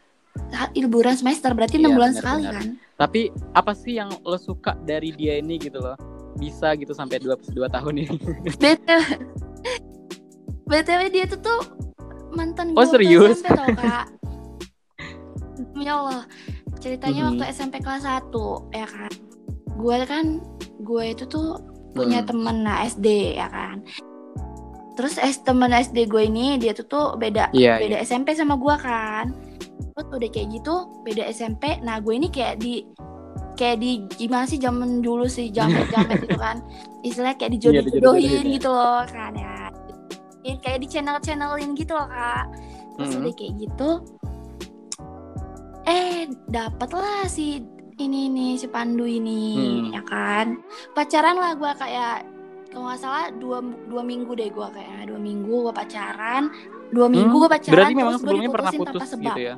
liburan 0.74 1.14
semester 1.14 1.52
berarti 1.52 1.76
enam 1.76 1.92
Iya, 1.92 1.96
bulan 1.96 2.10
benar, 2.10 2.20
sekali 2.20 2.42
benar. 2.42 2.54
kan. 2.54 2.66
tapi 2.94 3.20
apa 3.52 3.72
sih 3.72 3.92
yang 3.94 4.10
lo 4.22 4.36
suka 4.36 4.76
dari 4.80 5.10
dia 5.10 5.36
ini 5.36 5.56
gitu 5.56 5.76
loh 5.76 5.96
bisa 6.34 6.72
gitu 6.74 6.92
sampai 6.92 7.18
22 7.18 7.36
tahun 7.66 7.94
ini 7.98 8.18
BTW 8.62 9.02
BTW 10.64 11.00
dia 11.10 11.24
tuh 11.26 11.40
tuh 11.40 11.60
mantan 12.30 12.72
Oh, 12.72 12.80
gue 12.80 12.88
serius? 12.88 13.36
SMP 13.36 13.52
tau 13.52 13.68
kak. 13.76 14.06
Demi 15.68 15.84
Allah, 15.84 16.24
ceritanya 16.78 17.20
Mhm. 17.22 17.28
waktu 17.30 17.44
SMP 17.50 17.74
kelas 17.78 18.04
1 18.04 18.32
ya 18.72 18.86
kan. 18.86 19.12
Gue 19.74 19.96
kan 20.02 20.40
gue 20.78 21.04
itu 21.06 21.24
tuh 21.26 21.60
punya 21.92 22.20
Hmm. 22.20 22.28
temen 22.30 22.56
nah 22.62 22.80
SD 22.82 23.36
ya 23.36 23.46
kan 23.46 23.84
terus 24.92 25.16
es 25.16 25.36
temen 25.38 25.68
SD 25.70 26.04
gue 26.04 26.22
ini 26.22 26.56
dia 26.56 26.72
tuh 26.72 26.84
tuh 26.84 27.06
beda 27.14 27.48
Iya, 27.50 27.76
beda 27.78 27.96
SMP 28.00 28.32
sama 28.32 28.56
gue 28.56 28.76
kan 28.78 29.32
terus 29.92 30.06
udah 30.08 30.30
kayak 30.30 30.48
gitu 30.50 30.74
beda 31.02 31.22
SMP 31.28 31.78
nah 31.78 31.98
gue 31.98 32.12
ini 32.12 32.28
kayak 32.28 32.58
di 32.58 32.82
kayak 33.52 33.78
di 33.78 33.90
gimana 34.10 34.44
sih 34.44 34.56
zaman 34.56 35.00
dulu 35.00 35.24
sih 35.24 35.48
jamet 35.48 35.86
jamet 35.88 36.18
itu 36.26 36.36
kan 36.36 36.64
istilahnya 37.02 37.36
kayak 37.36 37.52
dijodoh 37.52 37.72
Iya, 37.74 37.86
dijodoh-jodohin 37.86 38.22
jodohin 38.24 38.44
ya. 38.44 38.54
gitu 38.56 38.68
loh 38.70 39.02
kan 39.06 39.32
ya 39.34 39.56
Ini 40.42 40.58
kayak 40.58 40.78
di 40.80 40.88
channel 40.88 41.16
channelin 41.18 41.70
gitu 41.72 41.92
loh 41.92 42.06
kak 42.06 42.44
terus 42.92 43.08
Mm-mm. 43.10 43.22
udah 43.22 43.34
kayak 43.34 43.54
gitu 43.58 43.90
eh 45.84 46.18
dapet 46.48 46.90
lah 46.90 47.26
si 47.26 47.58
ini 47.96 48.26
nih 48.28 48.52
si 48.56 48.66
Pandu 48.66 49.04
ini 49.04 49.42
Hmm. 49.52 49.92
ya 49.92 50.02
kan 50.02 50.46
pacaran 50.92 51.36
lah 51.36 51.52
gue 51.52 51.70
kayak 51.76 52.24
kalau 52.68 52.88
nggak 52.88 52.98
salah 52.98 53.28
dua 53.32 53.58
dua 53.86 54.00
minggu 54.00 54.32
deh 54.32 54.48
gue 54.48 54.66
kayak 54.72 55.06
dua 55.06 55.20
minggu 55.20 55.54
gue 55.62 55.74
pacaran 55.74 56.48
dua 56.88 57.06
minggu 57.06 57.34
gue 57.36 57.50
pacaran 57.50 57.70
Hmm. 57.74 57.78
Berarti 57.84 57.94
memang 57.94 58.14
sebelumnya 58.16 58.50
pernah 58.50 58.72
putus 58.72 58.88
tanpa 58.96 59.06
sebab 59.06 59.24
gitu 59.28 59.40
ya? 59.42 59.54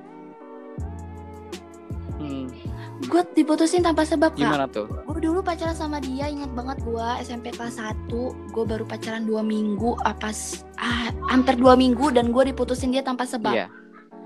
Gue 3.15 3.23
diputusin 3.37 3.81
tanpa 3.81 4.03
sebab 4.03 4.33
kak 4.33 4.43
gimana 4.43 4.67
tuh? 4.67 4.91
gue 4.91 5.21
dulu 5.21 5.39
pacaran 5.41 5.73
sama 5.73 5.99
dia 5.99 6.27
ingat 6.27 6.51
banget 6.51 6.83
gue 6.83 7.07
SMP 7.21 7.49
kelas 7.49 7.79
1 7.79 8.11
gue 8.51 8.65
baru 8.65 8.83
pacaran 8.85 9.23
dua 9.23 9.41
minggu 9.41 9.95
apa 10.03 10.29
s- 10.29 10.67
ah, 10.77 11.09
hampir 11.29 11.55
dua 11.55 11.75
minggu 11.75 12.11
dan 12.11 12.29
gue 12.29 12.45
diputusin 12.47 12.91
dia 12.91 13.01
tanpa 13.01 13.23
sebab 13.25 13.55
Iya. 13.55 13.67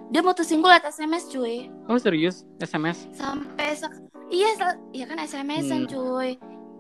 dia 0.09 0.23
mutusin 0.23 0.59
gue 0.59 0.69
lewat 0.69 0.89
SMS 0.89 1.29
cuy 1.29 1.69
Oh 1.85 1.99
serius? 1.99 2.49
SMS? 2.59 3.05
sampai 3.13 3.73
sek 3.73 3.93
iya 4.27 4.49
se- 4.55 4.81
iya 4.93 5.05
kan 5.05 5.19
SMS-an 5.19 5.85
Hmm. 5.85 5.91
cuy 5.91 6.31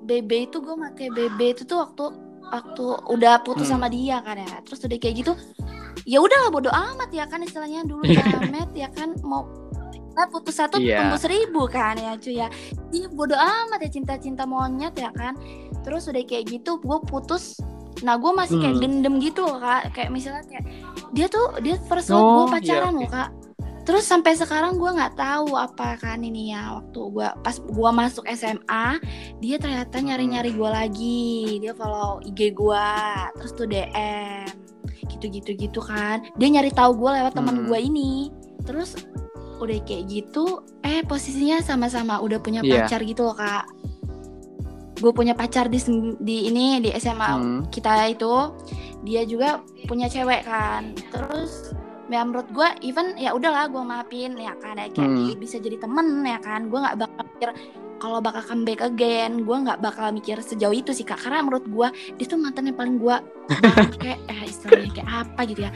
BB 0.03 0.31
itu 0.47 0.59
gue 0.59 0.73
pakai 0.75 1.09
BB 1.11 1.38
itu 1.50 1.62
tuh 1.62 1.79
waktu 1.79 2.05
waktu 2.43 2.85
udah 3.07 3.41
putus 3.41 3.69
Hmm. 3.69 3.77
sama 3.77 3.87
dia 3.87 4.19
kan 4.19 4.37
ya 4.37 4.49
terus 4.62 4.81
udah 4.81 4.97
kayak 4.97 5.17
gitu 5.19 5.33
ya 6.05 6.19
udah 6.19 6.38
lah 6.41 6.50
bodo 6.50 6.71
amat 6.71 7.11
ya 7.11 7.25
kan 7.25 7.41
istilahnya 7.41 7.85
dulu 7.85 8.00
jamet 8.03 8.73
ya 8.75 8.88
kan 8.88 9.12
mau 9.21 9.45
kita 10.19 10.35
putus 10.35 10.59
satu 10.59 10.83
Iya. 10.83 10.99
tunggu 10.99 11.17
seribu 11.17 11.63
kan 11.71 11.95
ya 11.95 12.19
cuy 12.19 12.43
ya. 12.43 12.51
Iya 12.91 13.07
bodo 13.09 13.39
amat 13.39 13.79
ya 13.79 13.91
cinta-cinta 13.93 14.43
monyet 14.43 14.91
ya 14.93 15.15
kan. 15.15 15.39
Terus 15.87 16.11
udah 16.11 16.19
kayak 16.21 16.51
gitu 16.51 16.83
gue 16.83 16.99
putus. 17.07 17.63
Nah 18.03 18.19
gue 18.19 18.33
masih 18.33 18.59
kayak 18.59 18.75
Hmm. 18.75 18.83
dendam 18.83 19.15
gitu 19.23 19.47
loh 19.47 19.63
kak. 19.63 19.95
Kayak 19.95 20.11
misalnya 20.11 20.43
kayak 20.45 20.67
dia 21.15 21.31
tuh 21.31 21.55
dia 21.63 21.79
first 21.87 22.11
Oh, 22.11 22.19
love 22.19 22.27
gue 22.27 22.43
iya, 22.43 22.55
pacaran 22.59 22.93
oke. 22.93 22.99
loh 22.99 23.11
kak. 23.13 23.31
Terus 23.87 24.05
sampai 24.05 24.35
sekarang 24.35 24.77
gue 24.77 24.91
nggak 24.91 25.15
tahu 25.15 25.55
apa 25.55 25.97
kan 25.97 26.19
ini 26.21 26.51
ya 26.51 26.77
waktu 26.77 26.99
gue 27.09 27.29
pas 27.41 27.57
gue 27.57 27.91
masuk 27.95 28.25
SMA 28.29 28.87
dia 29.39 29.57
ternyata 29.57 29.97
nyari 29.97 30.27
nyari 30.27 30.51
gue 30.51 30.67
lagi. 30.69 31.31
Dia 31.63 31.73
follow 31.73 32.19
IG 32.21 32.53
gue 32.53 32.89
terus 33.39 33.55
tuh 33.55 33.65
DM 33.65 34.51
gitu 35.09 35.31
gitu 35.31 35.51
gitu 35.57 35.81
kan. 35.81 36.27
Dia 36.35 36.49
nyari 36.51 36.69
tahu 36.69 36.99
gue 36.99 37.11
lewat 37.13 37.33
teman 37.33 37.63
Hmm. 37.63 37.67
gue 37.67 37.79
ini. 37.81 38.13
Terus 38.61 38.99
udah 39.59 39.79
kayak 39.83 40.05
gitu 40.07 40.62
eh 40.81 41.03
posisinya 41.03 41.61
sama-sama 41.61 42.19
udah 42.19 42.38
punya 42.38 42.62
Iya. 42.62 42.87
pacar 42.87 43.03
gitu 43.03 43.23
loh 43.23 43.35
kak. 43.35 43.67
Gue 44.99 45.12
punya 45.12 45.31
pacar 45.33 45.67
di 45.67 45.79
di 46.19 46.50
ini 46.50 46.81
di 46.81 46.91
SMA 46.93 47.29
Hmm. 47.29 47.61
kita 47.71 48.09
itu. 48.09 48.35
Dia 49.03 49.23
juga 49.23 49.62
punya 49.87 50.07
cewek 50.07 50.43
kan. 50.43 50.91
Terus 51.09 51.71
ya 52.09 52.25
menurut 52.25 52.49
gue 52.50 52.67
even 52.83 53.15
ya 53.15 53.31
udahlah 53.31 53.69
gue 53.69 53.79
maafin 53.79 54.35
ya 54.35 54.57
kan 54.57 54.75
ya 54.75 54.91
kayak 54.91 55.07
Hmm. 55.07 55.38
bisa 55.38 55.57
jadi 55.57 55.79
temen 55.79 56.23
ya 56.23 56.38
kan. 56.38 56.67
Gue 56.67 56.79
nggak 56.79 56.99
bakal 56.99 57.23
mikir 57.29 57.50
kalau 57.99 58.19
bakal 58.19 58.43
comeback 58.43 58.81
again. 58.81 59.47
Gue 59.47 59.57
nggak 59.57 59.79
bakal 59.79 60.11
mikir 60.11 60.38
sejauh 60.38 60.75
itu 60.75 60.91
sih 60.91 61.07
kak. 61.07 61.19
Karena 61.19 61.47
menurut 61.47 61.62
gue 61.65 61.88
dia 62.17 62.27
tuh 62.27 62.37
mantan 62.37 62.67
yang 62.67 62.75
paling 62.75 62.99
gue. 62.99 63.17
Kayak 64.03 64.19
eh 64.27 64.43
istilahnya 64.45 64.91
kayak 64.93 65.09
apa 65.09 65.41
gitu 65.47 65.62
ya 65.62 65.73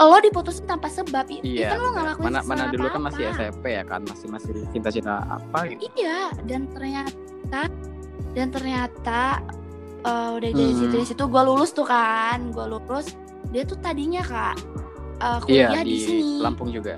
lo 0.00 0.18
diputusin 0.20 0.62
tanpa 0.64 0.86
sebab 0.86 1.26
i- 1.28 1.42
Iya. 1.42 1.68
even 1.68 1.78
lo 1.80 1.88
nggak 1.90 2.06
lakuin 2.06 2.26
Mana 2.28 2.40
mana 2.44 2.64
dulu 2.68 2.86
kan 2.86 3.02
masih 3.02 3.24
apa-apa. 3.24 3.42
SMP 3.42 3.64
ya 3.68 3.82
kan, 3.82 4.00
masih 4.04 4.26
masih 4.28 4.50
cinta-cinta 4.70 5.14
apa 5.24 5.58
gitu. 5.66 5.90
Iya, 5.92 6.20
dan 6.44 6.60
ternyata 6.68 7.60
dan 8.30 8.46
ternyata 8.48 9.22
eh, 10.00 10.30
udah 10.30 10.48
dari 10.48 10.64
Hmm. 10.64 10.78
situ 10.78 10.92
dari 10.92 11.02
situ 11.04 11.24
gue 11.24 11.42
lulus 11.42 11.70
tuh 11.72 11.82
kan, 11.82 12.38
gue 12.48 12.64
lulus. 12.64 13.18
Dia 13.48 13.64
tuh 13.64 13.74
tadinya 13.76 14.22
kak 14.22 14.54
eh, 15.18 15.38
Iya 15.50 15.66
kuliah 15.66 15.82
di, 15.82 15.90
di 15.90 15.98
sini, 15.98 16.38
Lampung 16.38 16.70
juga. 16.70 16.94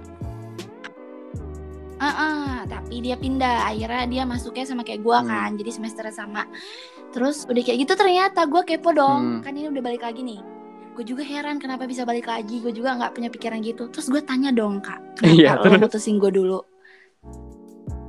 Ah, 1.99 2.65
tapi 2.65 3.01
dia 3.01 3.13
pindah. 3.15 3.65
Akhirnya 3.67 4.05
dia 4.07 4.23
masuknya 4.25 4.65
sama 4.65 4.81
kayak 4.81 5.01
gue 5.01 5.13
Hmm. 5.15 5.25
kan, 5.27 5.51
jadi 5.55 5.71
semesternya 5.71 6.15
sama. 6.15 6.49
Terus 7.11 7.45
udah 7.45 7.61
kayak 7.61 7.79
gitu 7.79 7.93
ternyata 7.95 8.45
gue 8.45 8.63
kepo 8.63 8.91
dong, 8.91 9.21
Hmm. 9.37 9.43
kan 9.43 9.53
ini 9.53 9.69
udah 9.69 9.83
balik 9.83 10.01
lagi 10.01 10.21
nih. 10.23 10.41
Gue 10.91 11.05
juga 11.07 11.23
heran 11.23 11.57
kenapa 11.57 11.85
bisa 11.85 12.03
balik 12.03 12.27
lagi. 12.27 12.59
Gue 12.59 12.71
juga 12.71 12.93
nggak 12.95 13.13
punya 13.13 13.29
pikiran 13.29 13.61
gitu. 13.61 13.89
Terus 13.89 14.07
gue 14.07 14.21
tanya 14.21 14.51
dong 14.51 14.79
kak, 14.79 14.99
Iya, 15.23 15.57
kenapa 15.57 15.65
lo 15.65 15.71
terus? 15.71 15.83
mutusin 15.97 16.17
gue 16.17 16.31
dulu? 16.31 16.59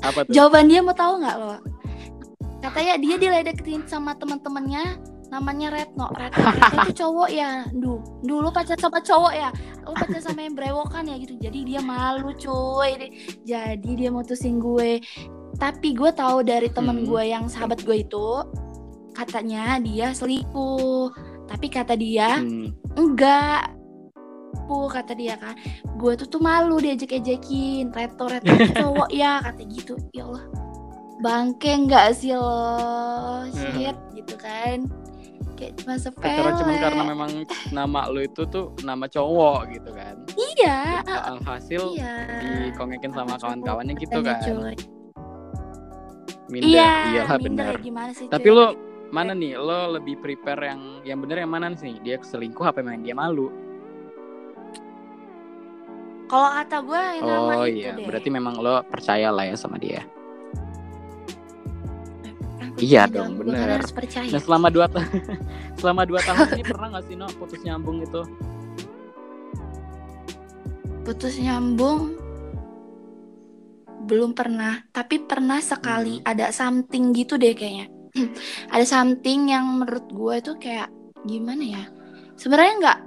Apa 0.01 0.25
tuh? 0.25 0.33
Jawaban 0.33 0.65
dia 0.65 0.81
mau 0.81 0.91
tahu 0.91 1.21
nggak 1.21 1.35
lo? 1.37 1.55
Katanya 2.59 2.93
dia 2.97 3.15
diledekin 3.17 3.85
sama 3.85 4.13
teman-temannya 4.13 4.97
namanya 5.29 5.71
Retno. 5.71 6.11
Retno, 6.11 6.43
Retno 6.51 6.77
tuh 6.83 6.97
cowok 6.99 7.29
ya. 7.31 7.51
Duh, 7.71 8.01
dulu 8.21 8.47
pacar 8.49 8.77
sama 8.77 8.99
cowok 8.99 9.33
ya. 9.33 9.49
Lo 9.81 9.93
pacar 9.93 10.19
sama 10.19 10.41
yang 10.41 10.53
brewokan 10.53 11.05
ya 11.05 11.15
gitu. 11.17 11.37
Jadi 11.37 11.59
dia 11.65 11.79
malu 11.79 12.33
cuy. 12.35 13.09
Jadi 13.41 13.89
dia 13.95 14.09
mutusin 14.09 14.59
gue. 14.59 14.99
Tapi 15.55 15.93
gue 15.93 16.11
tahu 16.11 16.41
dari 16.41 16.67
temen 16.67 17.01
Hmm. 17.01 17.07
gue 17.07 17.23
yang 17.23 17.45
sahabat 17.45 17.81
gue 17.81 18.01
itu 18.01 18.27
katanya 19.11 19.77
dia 19.77 20.11
selingkuh. 20.11 21.13
Tapi 21.51 21.67
kata 21.67 21.93
dia 21.93 22.39
Hmm. 22.39 22.71
enggak 22.95 23.75
bu 24.63 24.87
kata 24.87 25.11
dia 25.11 25.35
kan 25.35 25.55
gue 25.93 26.13
tuh 26.15 26.27
tuh 26.27 26.39
malu 26.39 26.79
diajak 26.79 27.11
ejekin 27.13 27.91
reto 27.91 28.23
reto 28.25 28.47
tuh 28.47 28.71
cowok 28.83 29.09
ya 29.11 29.39
kata 29.41 29.61
gitu 29.65 29.99
ya 30.09 30.23
Allah 30.23 30.43
bangke 31.19 31.71
enggak 31.77 32.15
sih 32.15 32.31
lo 32.31 33.43
shit 33.49 33.95
gitu 34.13 34.35
kan 34.35 34.87
kayak 35.53 35.75
cuma 35.77 35.93
sepele 35.95 36.51
cuma 36.55 36.73
karena 36.73 37.03
memang 37.05 37.31
nama 37.69 38.07
lu 38.07 38.21
itu 38.21 38.41
tuh 38.45 38.71
nama 38.81 39.05
cowok 39.05 39.59
gitu 39.71 39.91
kan. 39.91 40.15
iya 40.57 41.03
Alhasil 41.05 41.83
iya 41.93 42.15
dikongekin 42.65 43.11
sama 43.11 43.35
kawan-kawannya 43.35 43.93
gitu 43.95 44.19
kan. 44.19 44.39
Minder. 46.49 46.67
iya 46.67 46.91
Iyalah 47.13 47.37
minder 47.37 47.65
benar. 47.71 47.75
gimana 47.79 48.11
sih 48.11 48.25
Tapi 48.25 48.43
cuy? 48.43 48.55
lo 48.57 48.65
mana 49.11 49.31
nih? 49.31 49.55
Lo 49.55 49.91
lebih 49.91 50.17
prepare 50.17 50.71
yang 50.71 50.81
yang 51.03 51.19
bener 51.19 51.43
yang 51.43 51.51
mana 51.51 51.71
sih? 51.73 51.99
Dia 51.99 52.17
selingkuh 52.17 52.63
apa 52.63 52.79
memang 52.79 53.01
dia 53.01 53.13
malu? 53.13 53.51
kalau 56.25 56.47
kata 56.47 56.77
gue 56.79 57.03
yang 57.19 57.27
Oh 57.27 57.67
iya, 57.67 57.91
deh 57.91 58.07
berarti 58.07 58.31
memang 58.31 58.55
lo 58.55 58.79
percaya 58.87 59.27
lah 59.29 59.43
ya 59.43 59.55
sama 59.59 59.75
dia. 59.75 59.99
Kan 62.55 62.71
Iya 62.79 63.03
dong, 63.05 63.35
hubungan 63.35 63.51
bener. 63.59 63.75
harus 63.75 63.91
percaya 63.91 64.31
Nah 64.31 64.39
selama 64.39 64.71
dua 64.71 64.87
tahun 64.87 65.11
selama 65.83 66.01
dua 66.07 66.23
tahun 66.23 66.55
ini 66.55 66.63
pernah 66.71 66.87
nggak 66.87 67.03
sih 67.03 67.15
no 67.15 67.27
putus 67.35 67.59
nyambung 67.61 67.99
itu? 67.99 68.23
putus 71.01 71.35
nyambung 71.35 72.15
belum 74.01 74.31
pernah 74.31 74.87
tapi 74.87 75.19
pernah 75.19 75.59
sekali 75.59 76.21
Hmm. 76.21 76.29
ada 76.29 76.47
something 76.49 77.11
gitu 77.11 77.35
deh 77.35 77.51
kayaknya 77.51 77.89
ada 78.73 78.83
something 78.83 79.49
yang 79.49 79.65
menurut 79.77 80.07
gue 80.07 80.35
tuh 80.41 80.55
kayak 80.57 80.89
gimana 81.23 81.63
ya 81.63 81.83
sebenarnya 82.35 82.73
nggak 82.79 82.99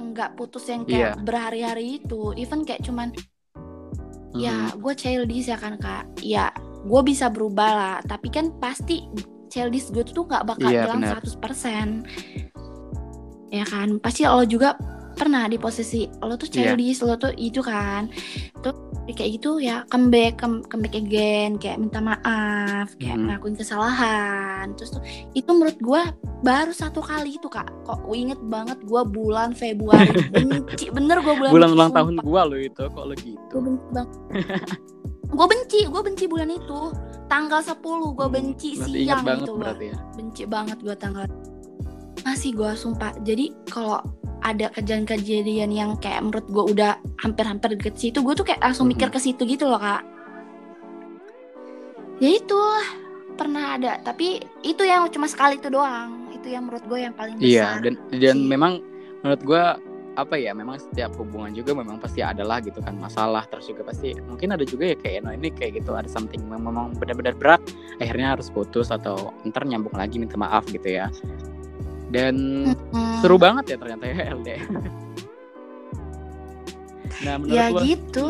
nggak 0.00 0.30
putus 0.34 0.64
yang 0.66 0.82
kayak 0.82 1.14
Iya. 1.14 1.22
berhari-hari 1.22 2.00
itu 2.00 2.32
even 2.34 2.64
kayak 2.64 2.82
cuman 2.82 3.12
Hmm. 4.30 4.38
ya 4.38 4.56
gue 4.72 4.94
childish 4.94 5.50
ya 5.50 5.58
kan 5.58 5.74
kak 5.74 6.06
ya 6.22 6.54
gue 6.80 7.00
bisa 7.02 7.26
berubah 7.26 7.70
lah 7.74 7.96
tapi 8.00 8.30
kan 8.30 8.54
pasti 8.56 9.02
childish 9.50 9.90
gue 9.90 10.06
tuh 10.06 10.22
nggak 10.22 10.46
bakal 10.46 10.70
Iya, 10.70 10.86
hilang 10.86 11.02
benar. 11.02 11.18
100% 11.18 12.06
ya 13.50 13.66
kan 13.66 13.98
pasti 13.98 14.22
lo 14.24 14.46
juga 14.46 14.78
pernah 15.12 15.44
di 15.44 15.58
posisi 15.58 16.06
lo 16.22 16.38
tuh 16.38 16.46
Iya. 16.46 16.72
childish 16.72 17.02
lo 17.02 17.18
tuh 17.18 17.34
itu 17.34 17.58
kan 17.58 18.06
tuh 18.62 18.89
kayak 19.12 19.30
gitu 19.34 19.58
ya 19.58 19.82
comeback 19.86 20.36
come- 20.36 20.62
comeback 20.62 20.94
again 20.94 21.54
kayak 21.54 21.76
minta 21.76 21.98
maaf 21.98 22.90
kayak 22.96 23.14
Hmm. 23.14 23.26
ngelakuin 23.26 23.54
kesalahan. 23.54 24.66
Terus 24.74 24.90
tuh 24.90 25.02
itu 25.32 25.48
menurut 25.48 25.76
gue 25.76 26.02
baru 26.40 26.70
satu 26.70 27.00
kali 27.00 27.34
itu 27.34 27.46
kak. 27.46 27.68
Kok 27.82 28.04
gue 28.04 28.16
inget 28.18 28.40
banget 28.42 28.78
gue 28.80 29.02
bulan 29.04 29.52
Februari. 29.52 30.10
Benci 30.34 30.88
bener 30.88 31.18
gue 31.18 31.34
bulan 31.34 31.50
Bulan 31.50 31.70
ulang 31.70 31.90
tahun 31.90 32.14
gua 32.20 32.42
lo 32.44 32.56
itu 32.56 32.82
kok 32.84 33.02
lo 33.02 33.14
gitu. 33.14 33.38
gue 33.48 33.60
benci 33.60 33.86
banget. 33.90 34.10
Gue 35.26 35.46
benci 35.46 35.80
gue 35.84 36.00
benci 36.00 36.24
bulan 36.26 36.50
itu. 36.50 36.80
Tanggal 37.26 37.62
10 37.62 37.78
gue 37.78 37.94
Hmm, 38.20 38.26
benci 38.28 38.68
ingat 38.74 38.90
siang 38.90 39.22
banget 39.22 39.46
gitu 39.46 39.52
gue 39.54 39.72
ya. 39.84 39.96
benci 40.12 40.42
banget 40.44 40.78
gue 40.80 40.94
tanggal. 40.94 41.24
Masih 42.20 42.50
gue 42.52 42.70
sumpah. 42.74 43.14
Jadi 43.20 43.54
kalau 43.64 44.02
ada 44.40 44.68
kejadian-kejadian 44.70 45.70
yang 45.70 45.90
kayak 45.96 46.20
menurut 46.20 46.46
gue 46.46 46.64
udah 46.72 46.92
hampir-hampir 47.18 47.76
deket 47.76 47.94
situ 47.96 48.20
gue 48.20 48.34
tuh 48.34 48.44
kayak 48.44 48.60
langsung 48.60 48.86
mikir 48.86 49.08
Mhm. 49.08 49.14
ke 49.14 49.20
situ 49.20 49.42
gitu 49.44 49.64
loh 49.64 49.78
kak 49.78 50.02
ya 52.20 52.30
itu 52.36 52.60
pernah 53.34 53.76
ada 53.76 53.96
tapi 54.00 54.40
itu 54.60 54.82
yang 54.84 55.08
cuma 55.08 55.24
sekali 55.24 55.56
itu 55.56 55.72
doang 55.72 56.28
itu 56.30 56.52
yang 56.52 56.68
menurut 56.68 56.84
gue 56.84 56.98
yang 57.00 57.14
paling 57.14 57.36
besar 57.36 57.48
Iya, 57.48 57.68
dan 57.80 57.94
dan 58.12 58.36
sih. 58.36 58.48
memang 58.48 58.72
menurut 59.20 59.42
gua 59.42 59.64
apa 60.18 60.36
ya, 60.36 60.50
memang 60.52 60.76
setiap 60.76 61.14
hubungan 61.16 61.54
juga 61.54 61.70
memang 61.72 61.96
pasti 61.96 62.20
ada 62.20 62.42
lah 62.44 62.58
gitu 62.60 62.82
kan 62.82 62.98
masalah 62.98 63.46
terus 63.46 63.70
juga 63.70 63.86
pasti 63.86 64.12
mungkin 64.26 64.52
ada 64.52 64.66
juga 64.66 64.92
ya 64.92 64.96
kayak 64.98 65.22
no 65.22 65.30
ini 65.32 65.48
kayak 65.48 65.80
gitu 65.80 65.94
ada 65.96 66.10
something 66.10 66.42
yang 66.44 66.60
memang 66.60 66.92
benar-benar 66.98 67.32
berat 67.38 67.62
akhirnya 68.02 68.36
harus 68.36 68.50
putus 68.50 68.90
atau 68.90 69.32
ntar 69.46 69.64
nyambung 69.64 69.94
lagi 69.94 70.18
minta 70.18 70.34
maaf 70.36 70.66
gitu 70.66 70.84
ya. 70.90 71.08
Dan 72.10 72.34
seru 73.22 73.38
banget 73.38 73.74
ya 73.74 73.76
ternyata 73.78 74.04
ya 74.04 74.34
LDR. 74.34 74.66
nah, 77.20 77.34
menurut 77.38 77.54
ya 77.54 77.64
lo 77.70 77.80
gitu 77.84 78.26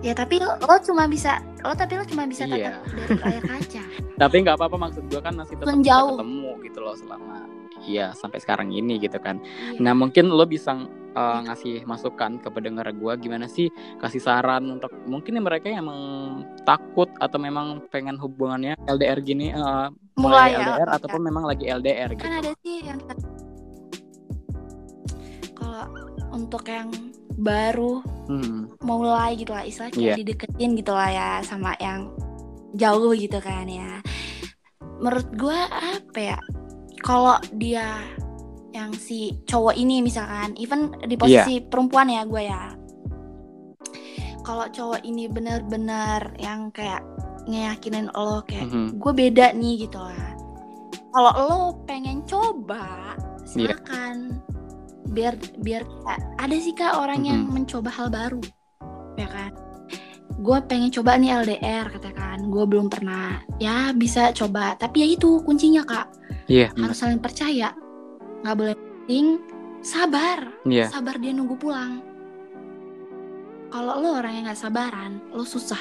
ya 0.00 0.12
tapi 0.12 0.36
lo, 0.38 0.54
lo 0.60 0.76
cuma 0.84 1.08
bisa 1.08 1.40
lo 1.64 1.72
tapi 1.74 1.96
lo 1.98 2.04
cuma 2.04 2.28
bisa 2.28 2.44
Iya. 2.46 2.78
tatap 2.78 2.92
dari 2.94 3.16
layar 3.18 3.42
kaca 3.56 3.82
tapi 4.14 4.36
nggak 4.44 4.56
apa-apa 4.60 4.76
maksud 4.78 5.02
gua 5.08 5.20
kan 5.24 5.34
masih 5.34 5.56
tetap 5.58 5.74
bisa 5.74 5.98
ketemu 6.14 6.50
gitu 6.62 6.78
loh 6.78 6.94
selama 6.94 7.36
iya 7.84 8.06
sampai 8.14 8.38
sekarang 8.40 8.72
ini 8.72 8.96
gitu 8.96 9.20
kan. 9.20 9.36
Iya. 9.42 9.80
Nah 9.84 9.92
mungkin 9.92 10.32
lo 10.32 10.44
bisa 10.48 10.72
uh, 11.14 11.38
ngasih 11.46 11.86
masukan 11.86 12.38
ke 12.38 12.48
pendengar 12.50 12.86
gue 12.90 13.12
gimana 13.18 13.46
sih 13.46 13.70
kasih 13.98 14.20
saran 14.20 14.66
untuk 14.68 14.92
mungkin 15.06 15.40
mereka 15.40 15.70
yang 15.70 15.86
emang 15.86 16.00
takut 16.62 17.08
atau 17.18 17.38
memang 17.38 17.82
pengen 17.88 18.18
hubungannya 18.18 18.74
LDR 18.84 19.18
gini 19.18 19.50
uh, 19.50 19.88
mulai, 20.14 20.52
mulai 20.54 20.58
ya 20.58 20.66
LDR 20.76 20.90
ataupun 21.00 21.20
memang 21.22 21.44
lagi 21.46 21.64
LDR 21.66 22.10
gitu. 22.14 22.24
kan 22.26 22.38
ada 22.42 22.52
sih 22.60 22.82
yang 22.82 22.98
kalau 25.54 25.86
untuk 26.34 26.66
yang 26.66 26.90
baru 27.34 28.02
Hmm, 28.24 28.72
mulai 28.80 29.36
gitu 29.36 29.52
lah 29.52 29.68
istilahnya 29.68 29.92
Iya. 29.92 30.14
kayak 30.16 30.20
dideketin 30.24 30.70
gitu 30.80 30.92
lah 30.96 31.10
ya 31.12 31.30
sama 31.44 31.76
yang 31.76 32.08
jauh 32.72 33.12
gitu 33.12 33.36
kan 33.36 33.68
ya 33.68 34.00
menurut 34.96 35.28
gue 35.36 35.58
apa 35.68 36.18
ya 36.32 36.38
kalau 37.04 37.36
dia 37.52 38.00
yang 38.74 38.90
si 38.90 39.38
cowok 39.46 39.78
ini 39.78 40.02
misalkan 40.02 40.58
even 40.58 40.90
di 41.06 41.14
posisi 41.14 41.62
perempuan 41.62 42.10
ya 42.10 42.26
gue 42.26 42.42
ya. 42.42 42.74
Kalau 44.44 44.66
cowok 44.68 45.00
ini 45.06 45.30
bener-bener 45.30 46.34
yang 46.42 46.68
kayak 46.74 47.00
ngeyakinin 47.46 48.10
lo 48.12 48.42
kayak 48.44 48.66
mhm. 48.68 48.98
gue 48.98 49.12
beda 49.14 49.54
nih 49.54 49.86
gitu 49.86 49.96
lah. 50.02 50.34
Kalau 51.14 51.32
lo 51.38 51.58
pengen 51.86 52.26
coba 52.26 53.14
Iya. 53.46 53.78
silakan. 53.78 54.42
Biar 55.14 55.38
biar 55.62 55.86
ada 56.42 56.56
sih 56.58 56.74
kak 56.74 56.98
orang 56.98 57.22
yang 57.22 57.46
Mhm. 57.46 57.62
mencoba 57.62 57.88
hal 57.94 58.10
baru 58.10 58.42
ya 59.14 59.30
kan? 59.30 59.54
Gue 60.42 60.58
pengen 60.66 60.90
coba 60.90 61.14
nih 61.14 61.30
LDR 61.30 61.86
katakan 61.94 62.50
gue 62.50 62.64
belum 62.66 62.90
pernah. 62.90 63.38
Ya 63.62 63.94
bisa 63.94 64.34
coba. 64.34 64.74
Tapi 64.74 65.06
ya 65.06 65.08
itu 65.14 65.38
kuncinya 65.46 65.86
kak. 65.86 66.10
Iya, 66.44 66.68
bener. 66.74 66.90
harus 66.90 66.98
saling 67.00 67.22
percaya 67.24 67.72
nggak 68.44 68.56
boleh 68.60 68.76
penting 68.76 69.40
sabar. 69.80 70.52
Iya, 70.68 70.92
sabar 70.92 71.16
dia 71.16 71.32
nunggu 71.32 71.56
pulang. 71.56 72.04
Kalau 73.72 73.98
lo 73.98 74.20
orang 74.20 74.32
yang 74.38 74.44
nggak 74.46 74.60
sabaran 74.60 75.18
lo 75.32 75.42
susah. 75.42 75.80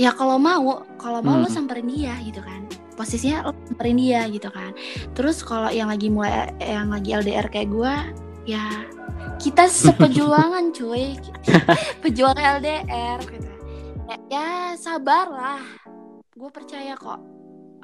Ya 0.00 0.08
kalau 0.16 0.40
mau 0.40 0.88
kalau 0.96 1.20
mau 1.20 1.36
lo 1.36 1.46
Hmm. 1.50 1.52
samperin 1.52 1.84
dia 1.84 2.16
gitu 2.24 2.40
kan. 2.40 2.64
Posisinya 2.96 3.44
lo 3.44 3.52
samperin 3.68 3.98
dia 4.00 4.24
gitu 4.30 4.48
kan. 4.48 4.72
Terus 5.12 5.44
kalau 5.44 5.68
yang 5.68 5.92
lagi 5.92 6.08
mulai 6.08 6.48
yang 6.56 6.88
lagi 6.88 7.12
LDR 7.12 7.46
kayak 7.52 7.68
gue 7.68 7.94
ya 8.48 8.64
kita 9.36 9.68
seperjuangan 9.92 10.72
cuy. 10.72 11.18
Pejuang 12.02 12.38
LDR 12.38 13.20
gitu. 13.20 13.50
Ya, 14.08 14.16
ya 14.32 14.48
sabar 14.80 15.28
lah 15.28 15.62
gue 16.32 16.50
percaya 16.50 16.96
kok 16.96 17.20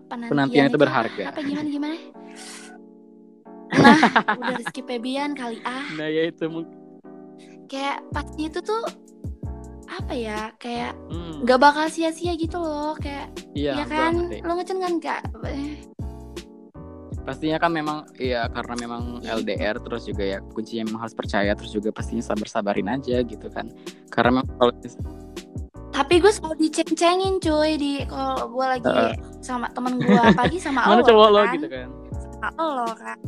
penantian, 0.08 0.30
Penantian 0.30 0.64
itu 0.66 0.78
berharga. 0.78 1.22
apa 1.28 1.40
gimana 1.40 1.68
gimana 1.68 1.96
nah 3.78 3.96
udah 4.34 4.54
Rizky 4.56 4.80
Febian 4.80 5.32
kali 5.32 5.60
ah 5.62 5.84
Nah 5.92 6.08
ya 6.08 6.26
itu 6.26 6.48
mungkin. 6.48 6.72
kayak 7.66 8.00
pasti 8.10 8.48
itu 8.48 8.58
tuh 8.58 8.80
apa 9.86 10.12
ya 10.12 10.52
kayak 10.56 10.96
Hmm, 11.08 11.44
nggak 11.44 11.58
bakal 11.58 11.84
sia-sia 11.86 12.32
gitu 12.32 12.56
loh 12.56 12.96
kayak 12.96 13.28
iya, 13.52 13.76
ya 13.76 13.84
kan 13.84 14.12
lo 14.32 14.52
ngecen 14.54 14.78
kan 14.78 14.94
kak 14.98 15.22
Pastinya 17.20 17.60
kan 17.60 17.68
memang 17.68 18.08
iya 18.16 18.48
karena 18.48 18.72
memang. 18.78 19.20
LDR 19.20 19.76
terus 19.78 20.08
juga 20.08 20.24
ya 20.24 20.40
kuncinya 20.40 20.88
memang 20.88 21.04
harus 21.04 21.12
percaya 21.12 21.52
terus 21.52 21.68
juga 21.68 21.92
pastinya 21.92 22.24
sabar-sabarin 22.24 22.88
aja 22.88 23.20
gitu 23.20 23.52
kan. 23.52 23.68
Karena 24.08 24.40
memang 24.40 24.48
kalau 24.56 24.72
tapi 25.98 26.14
gue 26.18 26.30
selalu 26.30 26.54
diceng-cengin 26.62 27.34
cuy 27.38 27.74
di 27.74 27.92
kalau 28.06 28.46
gue 28.48 28.66
lagi 28.68 28.86
Heeh. 28.86 29.14
sama 29.40 29.66
temen 29.68 29.98
gue 29.98 30.14
apalagi 30.14 30.58
sama 30.58 30.80
mana 30.86 30.94
lo 30.94 31.02
cowok 31.02 31.28
lo 31.28 31.38
kan. 31.40 31.52
gitu 31.52 31.66
kan. 31.68 31.88
sama 32.38 32.62
lo 32.78 32.86
kan 32.94 33.18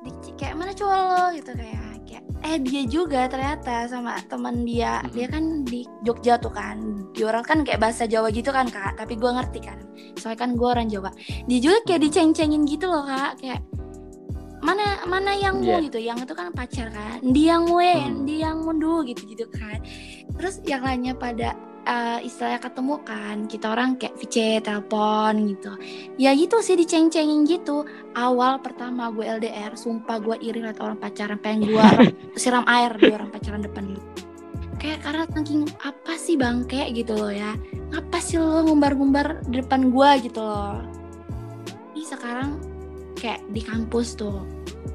Di- 0.00 0.34
kayak 0.34 0.54
mana 0.56 0.72
cowok 0.72 0.96
lo 1.04 1.24
gitu 1.34 1.52
kayak 1.52 1.84
kayak 2.02 2.22
eh 2.40 2.56
dia 2.58 2.82
juga 2.86 3.20
ternyata 3.26 3.84
sama 3.84 4.16
temen 4.24 4.64
dia 4.64 5.02
Mhm. 5.02 5.10
dia 5.12 5.26
kan 5.28 5.44
di 5.62 5.80
Jogja 6.00 6.34
tuh 6.38 6.48
kan 6.48 6.80
dia 7.12 7.28
orang 7.28 7.44
kan 7.44 7.58
kayak 7.60 7.76
bahasa 7.78 8.08
Jawa 8.08 8.32
gitu 8.32 8.48
kan 8.48 8.64
kak 8.66 8.96
tapi 8.96 9.12
gue 9.12 9.28
ngerti 9.28 9.60
kan 9.60 9.76
soalnya 10.16 10.40
kan 10.40 10.50
gue 10.54 10.64
orang 10.66 10.88
Jawa 10.88 11.10
dia 11.44 11.58
juga 11.60 11.76
kayak 11.84 12.08
diceng-cengin 12.08 12.64
gitu 12.64 12.88
loh 12.88 13.04
kak 13.04 13.36
kayak 13.36 13.60
mana 14.58 15.02
mana 15.06 15.32
yang 15.34 15.62
Iya. 15.62 15.78
gitu. 15.86 15.98
Yang 15.98 16.28
itu 16.28 16.34
kan 16.34 16.50
pacar 16.50 16.88
kan. 16.90 17.18
Dia 17.22 17.56
yang 17.58 17.64
we 17.70 17.92
Hmm. 17.94 18.26
dia 18.26 18.50
yang 18.50 18.62
mundu 18.62 19.02
gitu 19.06 19.22
gitu 19.26 19.46
kan. 19.48 19.78
Terus 20.38 20.60
yang 20.66 20.82
lainnya 20.82 21.14
pada 21.14 21.54
eh, 21.88 22.20
istilahnya 22.20 22.60
ketemu 22.60 22.94
kan. 23.00 23.36
Kita 23.48 23.72
orang 23.72 23.96
kayak 23.96 24.20
VC 24.20 24.60
telepon 24.60 25.56
gitu. 25.56 25.72
Ya 26.20 26.36
gitu 26.36 26.60
sih 26.60 26.76
diceng-cengin 26.76 27.48
gitu. 27.48 27.88
Awal 28.12 28.60
pertama 28.60 29.08
gue 29.08 29.24
LDR 29.24 29.72
sumpah 29.72 30.20
gue 30.20 30.36
iri 30.42 30.60
liat 30.60 30.76
orang 30.84 31.00
pacaran. 31.00 31.40
Pengen 31.40 31.72
gue 31.72 31.86
siram 32.40 32.68
air 32.68 32.92
di 32.92 33.08
orang 33.08 33.32
pacaran 33.32 33.64
depan. 33.64 33.96
Gitu 33.96 34.28
kayak 34.78 35.02
karena 35.02 35.26
saking 35.34 35.66
apa 35.82 36.14
sih 36.14 36.38
bangke 36.38 36.86
gitu 36.94 37.10
loh 37.18 37.34
ya. 37.34 37.50
Ngapa 37.90 38.18
sih 38.22 38.38
lo 38.38 38.62
ngumbar-ngumbar 38.62 39.42
depan 39.50 39.90
gue 39.90 40.10
gitu 40.30 40.38
loh. 40.38 40.78
Ini 41.98 42.04
sekarang 42.06 42.77
kayak 43.18 43.42
di 43.50 43.60
kampus 43.62 44.14
tuh 44.14 44.46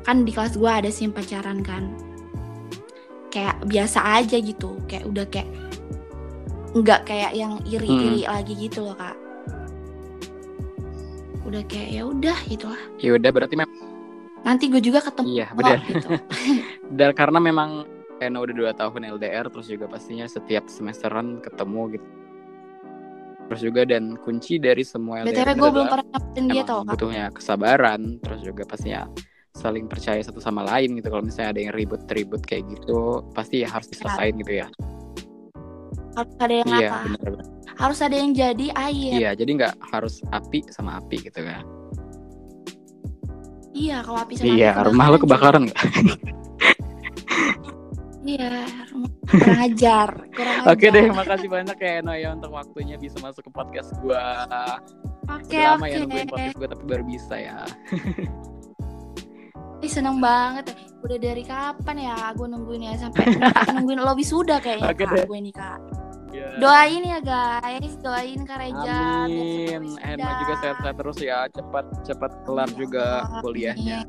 kan 0.08 0.24
di 0.24 0.32
kelas 0.32 0.56
gue 0.56 0.72
ada 0.72 0.90
sih 0.90 1.08
pacaran 1.12 1.60
kan 1.64 1.92
kayak 3.30 3.60
biasa 3.68 4.24
aja 4.24 4.38
gitu 4.40 4.80
kayak 4.88 5.06
udah 5.10 5.26
kayak 5.28 5.50
nggak 6.74 7.02
kayak 7.06 7.32
yang 7.38 7.62
iri-iri 7.70 8.26
lagi 8.26 8.54
gitu 8.58 8.82
loh 8.88 8.98
kak 8.98 9.14
udah 11.44 11.62
kayak 11.70 11.90
ya 11.94 12.04
udah 12.08 12.38
gitu 12.50 12.66
lah 12.72 12.82
Ya 12.98 13.14
udah 13.14 13.30
berarti 13.30 13.56
memang 13.60 13.78
nanti 14.44 14.68
gue 14.68 14.82
juga 14.84 15.00
ketemu 15.04 15.28
iya 15.28 15.48
benar. 15.56 15.80
gitu. 15.88 16.08
Dan 16.98 17.12
karena 17.16 17.40
memang 17.40 17.88
Eno 18.20 18.44
udah 18.44 18.56
dua 18.56 18.72
tahun 18.76 19.20
LDR 19.20 19.52
terus 19.52 19.68
juga 19.68 19.86
pastinya 19.88 20.24
setiap 20.28 20.68
semesteran 20.72 21.44
ketemu 21.44 22.00
gitu. 22.00 22.08
Terus 23.52 23.62
juga 23.62 23.82
dan 23.86 24.16
kunci 24.18 24.58
dari 24.58 24.82
semua 24.82 25.22
LDR 25.22 25.30
btw 25.30 25.40
itu 25.52 25.62
gue 25.62 25.70
belum 25.76 25.88
pernah 25.92 26.08
dapetin 26.10 26.44
dia 26.50 26.64
tau. 26.64 26.82
butuhnya 26.88 27.26
kesabaran 27.36 28.02
terus 28.24 28.40
juga 28.42 28.64
pastinya 28.66 29.04
saling 29.54 29.86
percaya 29.86 30.18
satu 30.24 30.42
sama 30.42 30.66
lain 30.66 30.98
gitu. 30.98 31.08
Kalau 31.14 31.24
misalnya 31.24 31.50
ada 31.54 31.62
yang 31.62 31.74
ribut-ribut 31.76 32.42
kayak 32.48 32.66
gitu 32.72 33.22
pasti 33.38 33.62
ya 33.62 33.70
harus 33.70 33.88
diselesain 33.92 34.34
gitu 34.42 34.54
ya. 34.64 34.68
Harus 36.14 36.34
ada 36.42 36.54
yang 36.54 36.68
iya 36.70 36.90
apa? 36.90 36.98
benar. 37.06 37.32
Harus 37.74 38.00
ada 38.06 38.16
yang 38.16 38.32
jadi 38.38 38.68
air 38.74 39.12
iya 39.18 39.32
jadi 39.34 39.50
nggak 39.60 39.74
harus 39.94 40.22
api 40.34 40.66
sama 40.74 40.98
api 41.02 41.18
gitu 41.30 41.42
kan. 41.44 41.64
Iya 43.74 44.06
kalau 44.06 44.20
api 44.22 44.34
sama 44.38 44.54
iya 44.54 44.72
api 44.78 44.86
rumah 44.94 45.06
lo 45.10 45.18
kebakaran 45.18 45.62
nggak 45.70 45.80
iya 48.24 48.64
kurang 49.28 49.60
ajar 49.62 50.10
kurang 50.32 50.58
oke 50.72 50.80
ajar. 50.80 50.92
deh 50.96 51.06
makasih 51.12 51.50
banyak 51.52 51.78
ya 51.78 51.92
Eno 52.00 52.14
ya 52.16 52.30
untuk 52.32 52.52
waktunya 52.52 52.96
bisa 52.96 53.20
masuk 53.20 53.44
ke 53.48 53.52
podcast 53.52 53.92
gua 54.00 54.48
oke 55.28 55.52
udah 55.52 55.76
lama 55.76 55.86
oke 55.86 55.92
ya 55.92 56.00
nungguin 56.04 56.28
podcast 56.32 56.56
gua 56.56 56.68
tapi 56.72 56.84
baru 56.88 57.04
bisa 57.04 57.36
ya 57.36 57.58
Ih, 59.84 59.92
seneng 59.92 60.24
banget 60.24 60.72
ya. 60.72 60.76
udah 61.04 61.18
dari 61.20 61.44
kapan 61.44 61.98
ya 62.08 62.16
gue 62.32 62.48
nungguin 62.48 62.88
ya 62.88 62.96
sampai 62.96 63.36
nungguin 63.76 64.00
lo 64.00 64.16
wisuda 64.16 64.64
kayaknya 64.64 64.96
Oke 64.96 65.04
kak 65.04 65.12
deh. 65.12 65.26
gue 65.28 65.40
nih 65.44 65.56
kak 65.56 65.80
Ya. 66.34 66.50
doain 66.58 67.06
ya 67.06 67.22
guys 67.22 67.94
doain 68.02 68.42
Kak 68.42 68.58
Reja 68.58 69.30
Amin. 69.30 69.86
Eno 70.02 70.30
juga 70.42 70.54
sehat-sehat 70.66 70.98
terus 70.98 71.22
ya. 71.22 71.46
Cepat 71.54 71.86
cepat 72.02 72.34
kelar 72.42 72.66
juga 72.74 73.30
kuliahnya. 73.46 74.02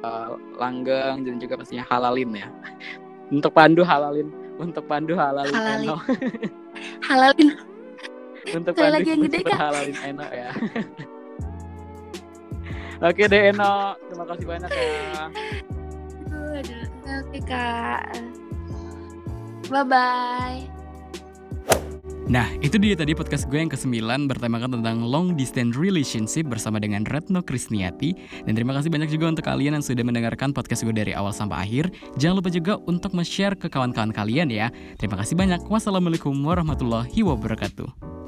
Uh, 0.00 0.40
langgeng 0.56 1.28
dan 1.28 1.36
juga 1.36 1.60
pastinya 1.60 1.84
halalin 1.92 2.32
ya. 2.32 2.48
Untuk 3.28 3.52
Pandu 3.52 3.84
halalin, 3.84 4.32
untuk 4.56 4.88
Pandu 4.88 5.12
halalin, 5.12 5.52
Halalin. 5.52 5.88
Eno. 5.92 5.96
halalin 7.08 7.48
Untuk 8.48 8.72
Sekali 8.72 8.80
Pandu 8.80 8.96
lagi 8.96 9.08
yang 9.12 9.22
gede, 9.28 9.38
Kak. 9.44 9.58
halalin 9.60 9.96
Eno 10.00 10.26
ya. 10.32 10.50
Oke 13.12 13.22
deh 13.28 13.52
Eno, 13.52 13.96
terima 14.08 14.24
kasih 14.28 14.44
banyak 14.48 14.70
ya. 14.72 15.28
Oke 17.10 17.42
kak 17.42 18.06
bye 19.70 19.82
bye 19.86 20.79
Nah, 22.30 22.46
itu 22.62 22.78
dia 22.78 22.94
tadi 22.94 23.10
podcast 23.10 23.50
gue 23.50 23.58
yang 23.58 23.66
ke-9 23.66 24.30
bertemakan 24.30 24.78
tentang 24.78 25.02
long 25.02 25.34
distance 25.34 25.74
relationship 25.74 26.46
bersama 26.46 26.78
dengan 26.78 27.02
Retno 27.02 27.42
Krisniati. 27.42 28.14
Dan 28.46 28.54
terima 28.54 28.70
kasih 28.78 28.86
banyak 28.86 29.10
juga 29.10 29.34
untuk 29.34 29.42
kalian 29.50 29.74
yang 29.74 29.82
sudah 29.82 30.06
mendengarkan 30.06 30.54
podcast 30.54 30.86
gue 30.86 30.94
dari 30.94 31.10
awal 31.10 31.34
sampai 31.34 31.66
akhir. 31.66 31.90
Jangan 32.22 32.38
lupa 32.38 32.54
juga 32.54 32.78
untuk 32.86 33.18
share 33.26 33.58
ke 33.58 33.66
kawan-kawan 33.66 34.14
kalian 34.14 34.46
ya. 34.46 34.70
Terima 35.02 35.18
kasih 35.18 35.34
banyak. 35.34 35.66
Wassalamualaikum 35.66 36.30
warahmatullahi 36.46 37.18
wabarakatuh. 37.18 38.19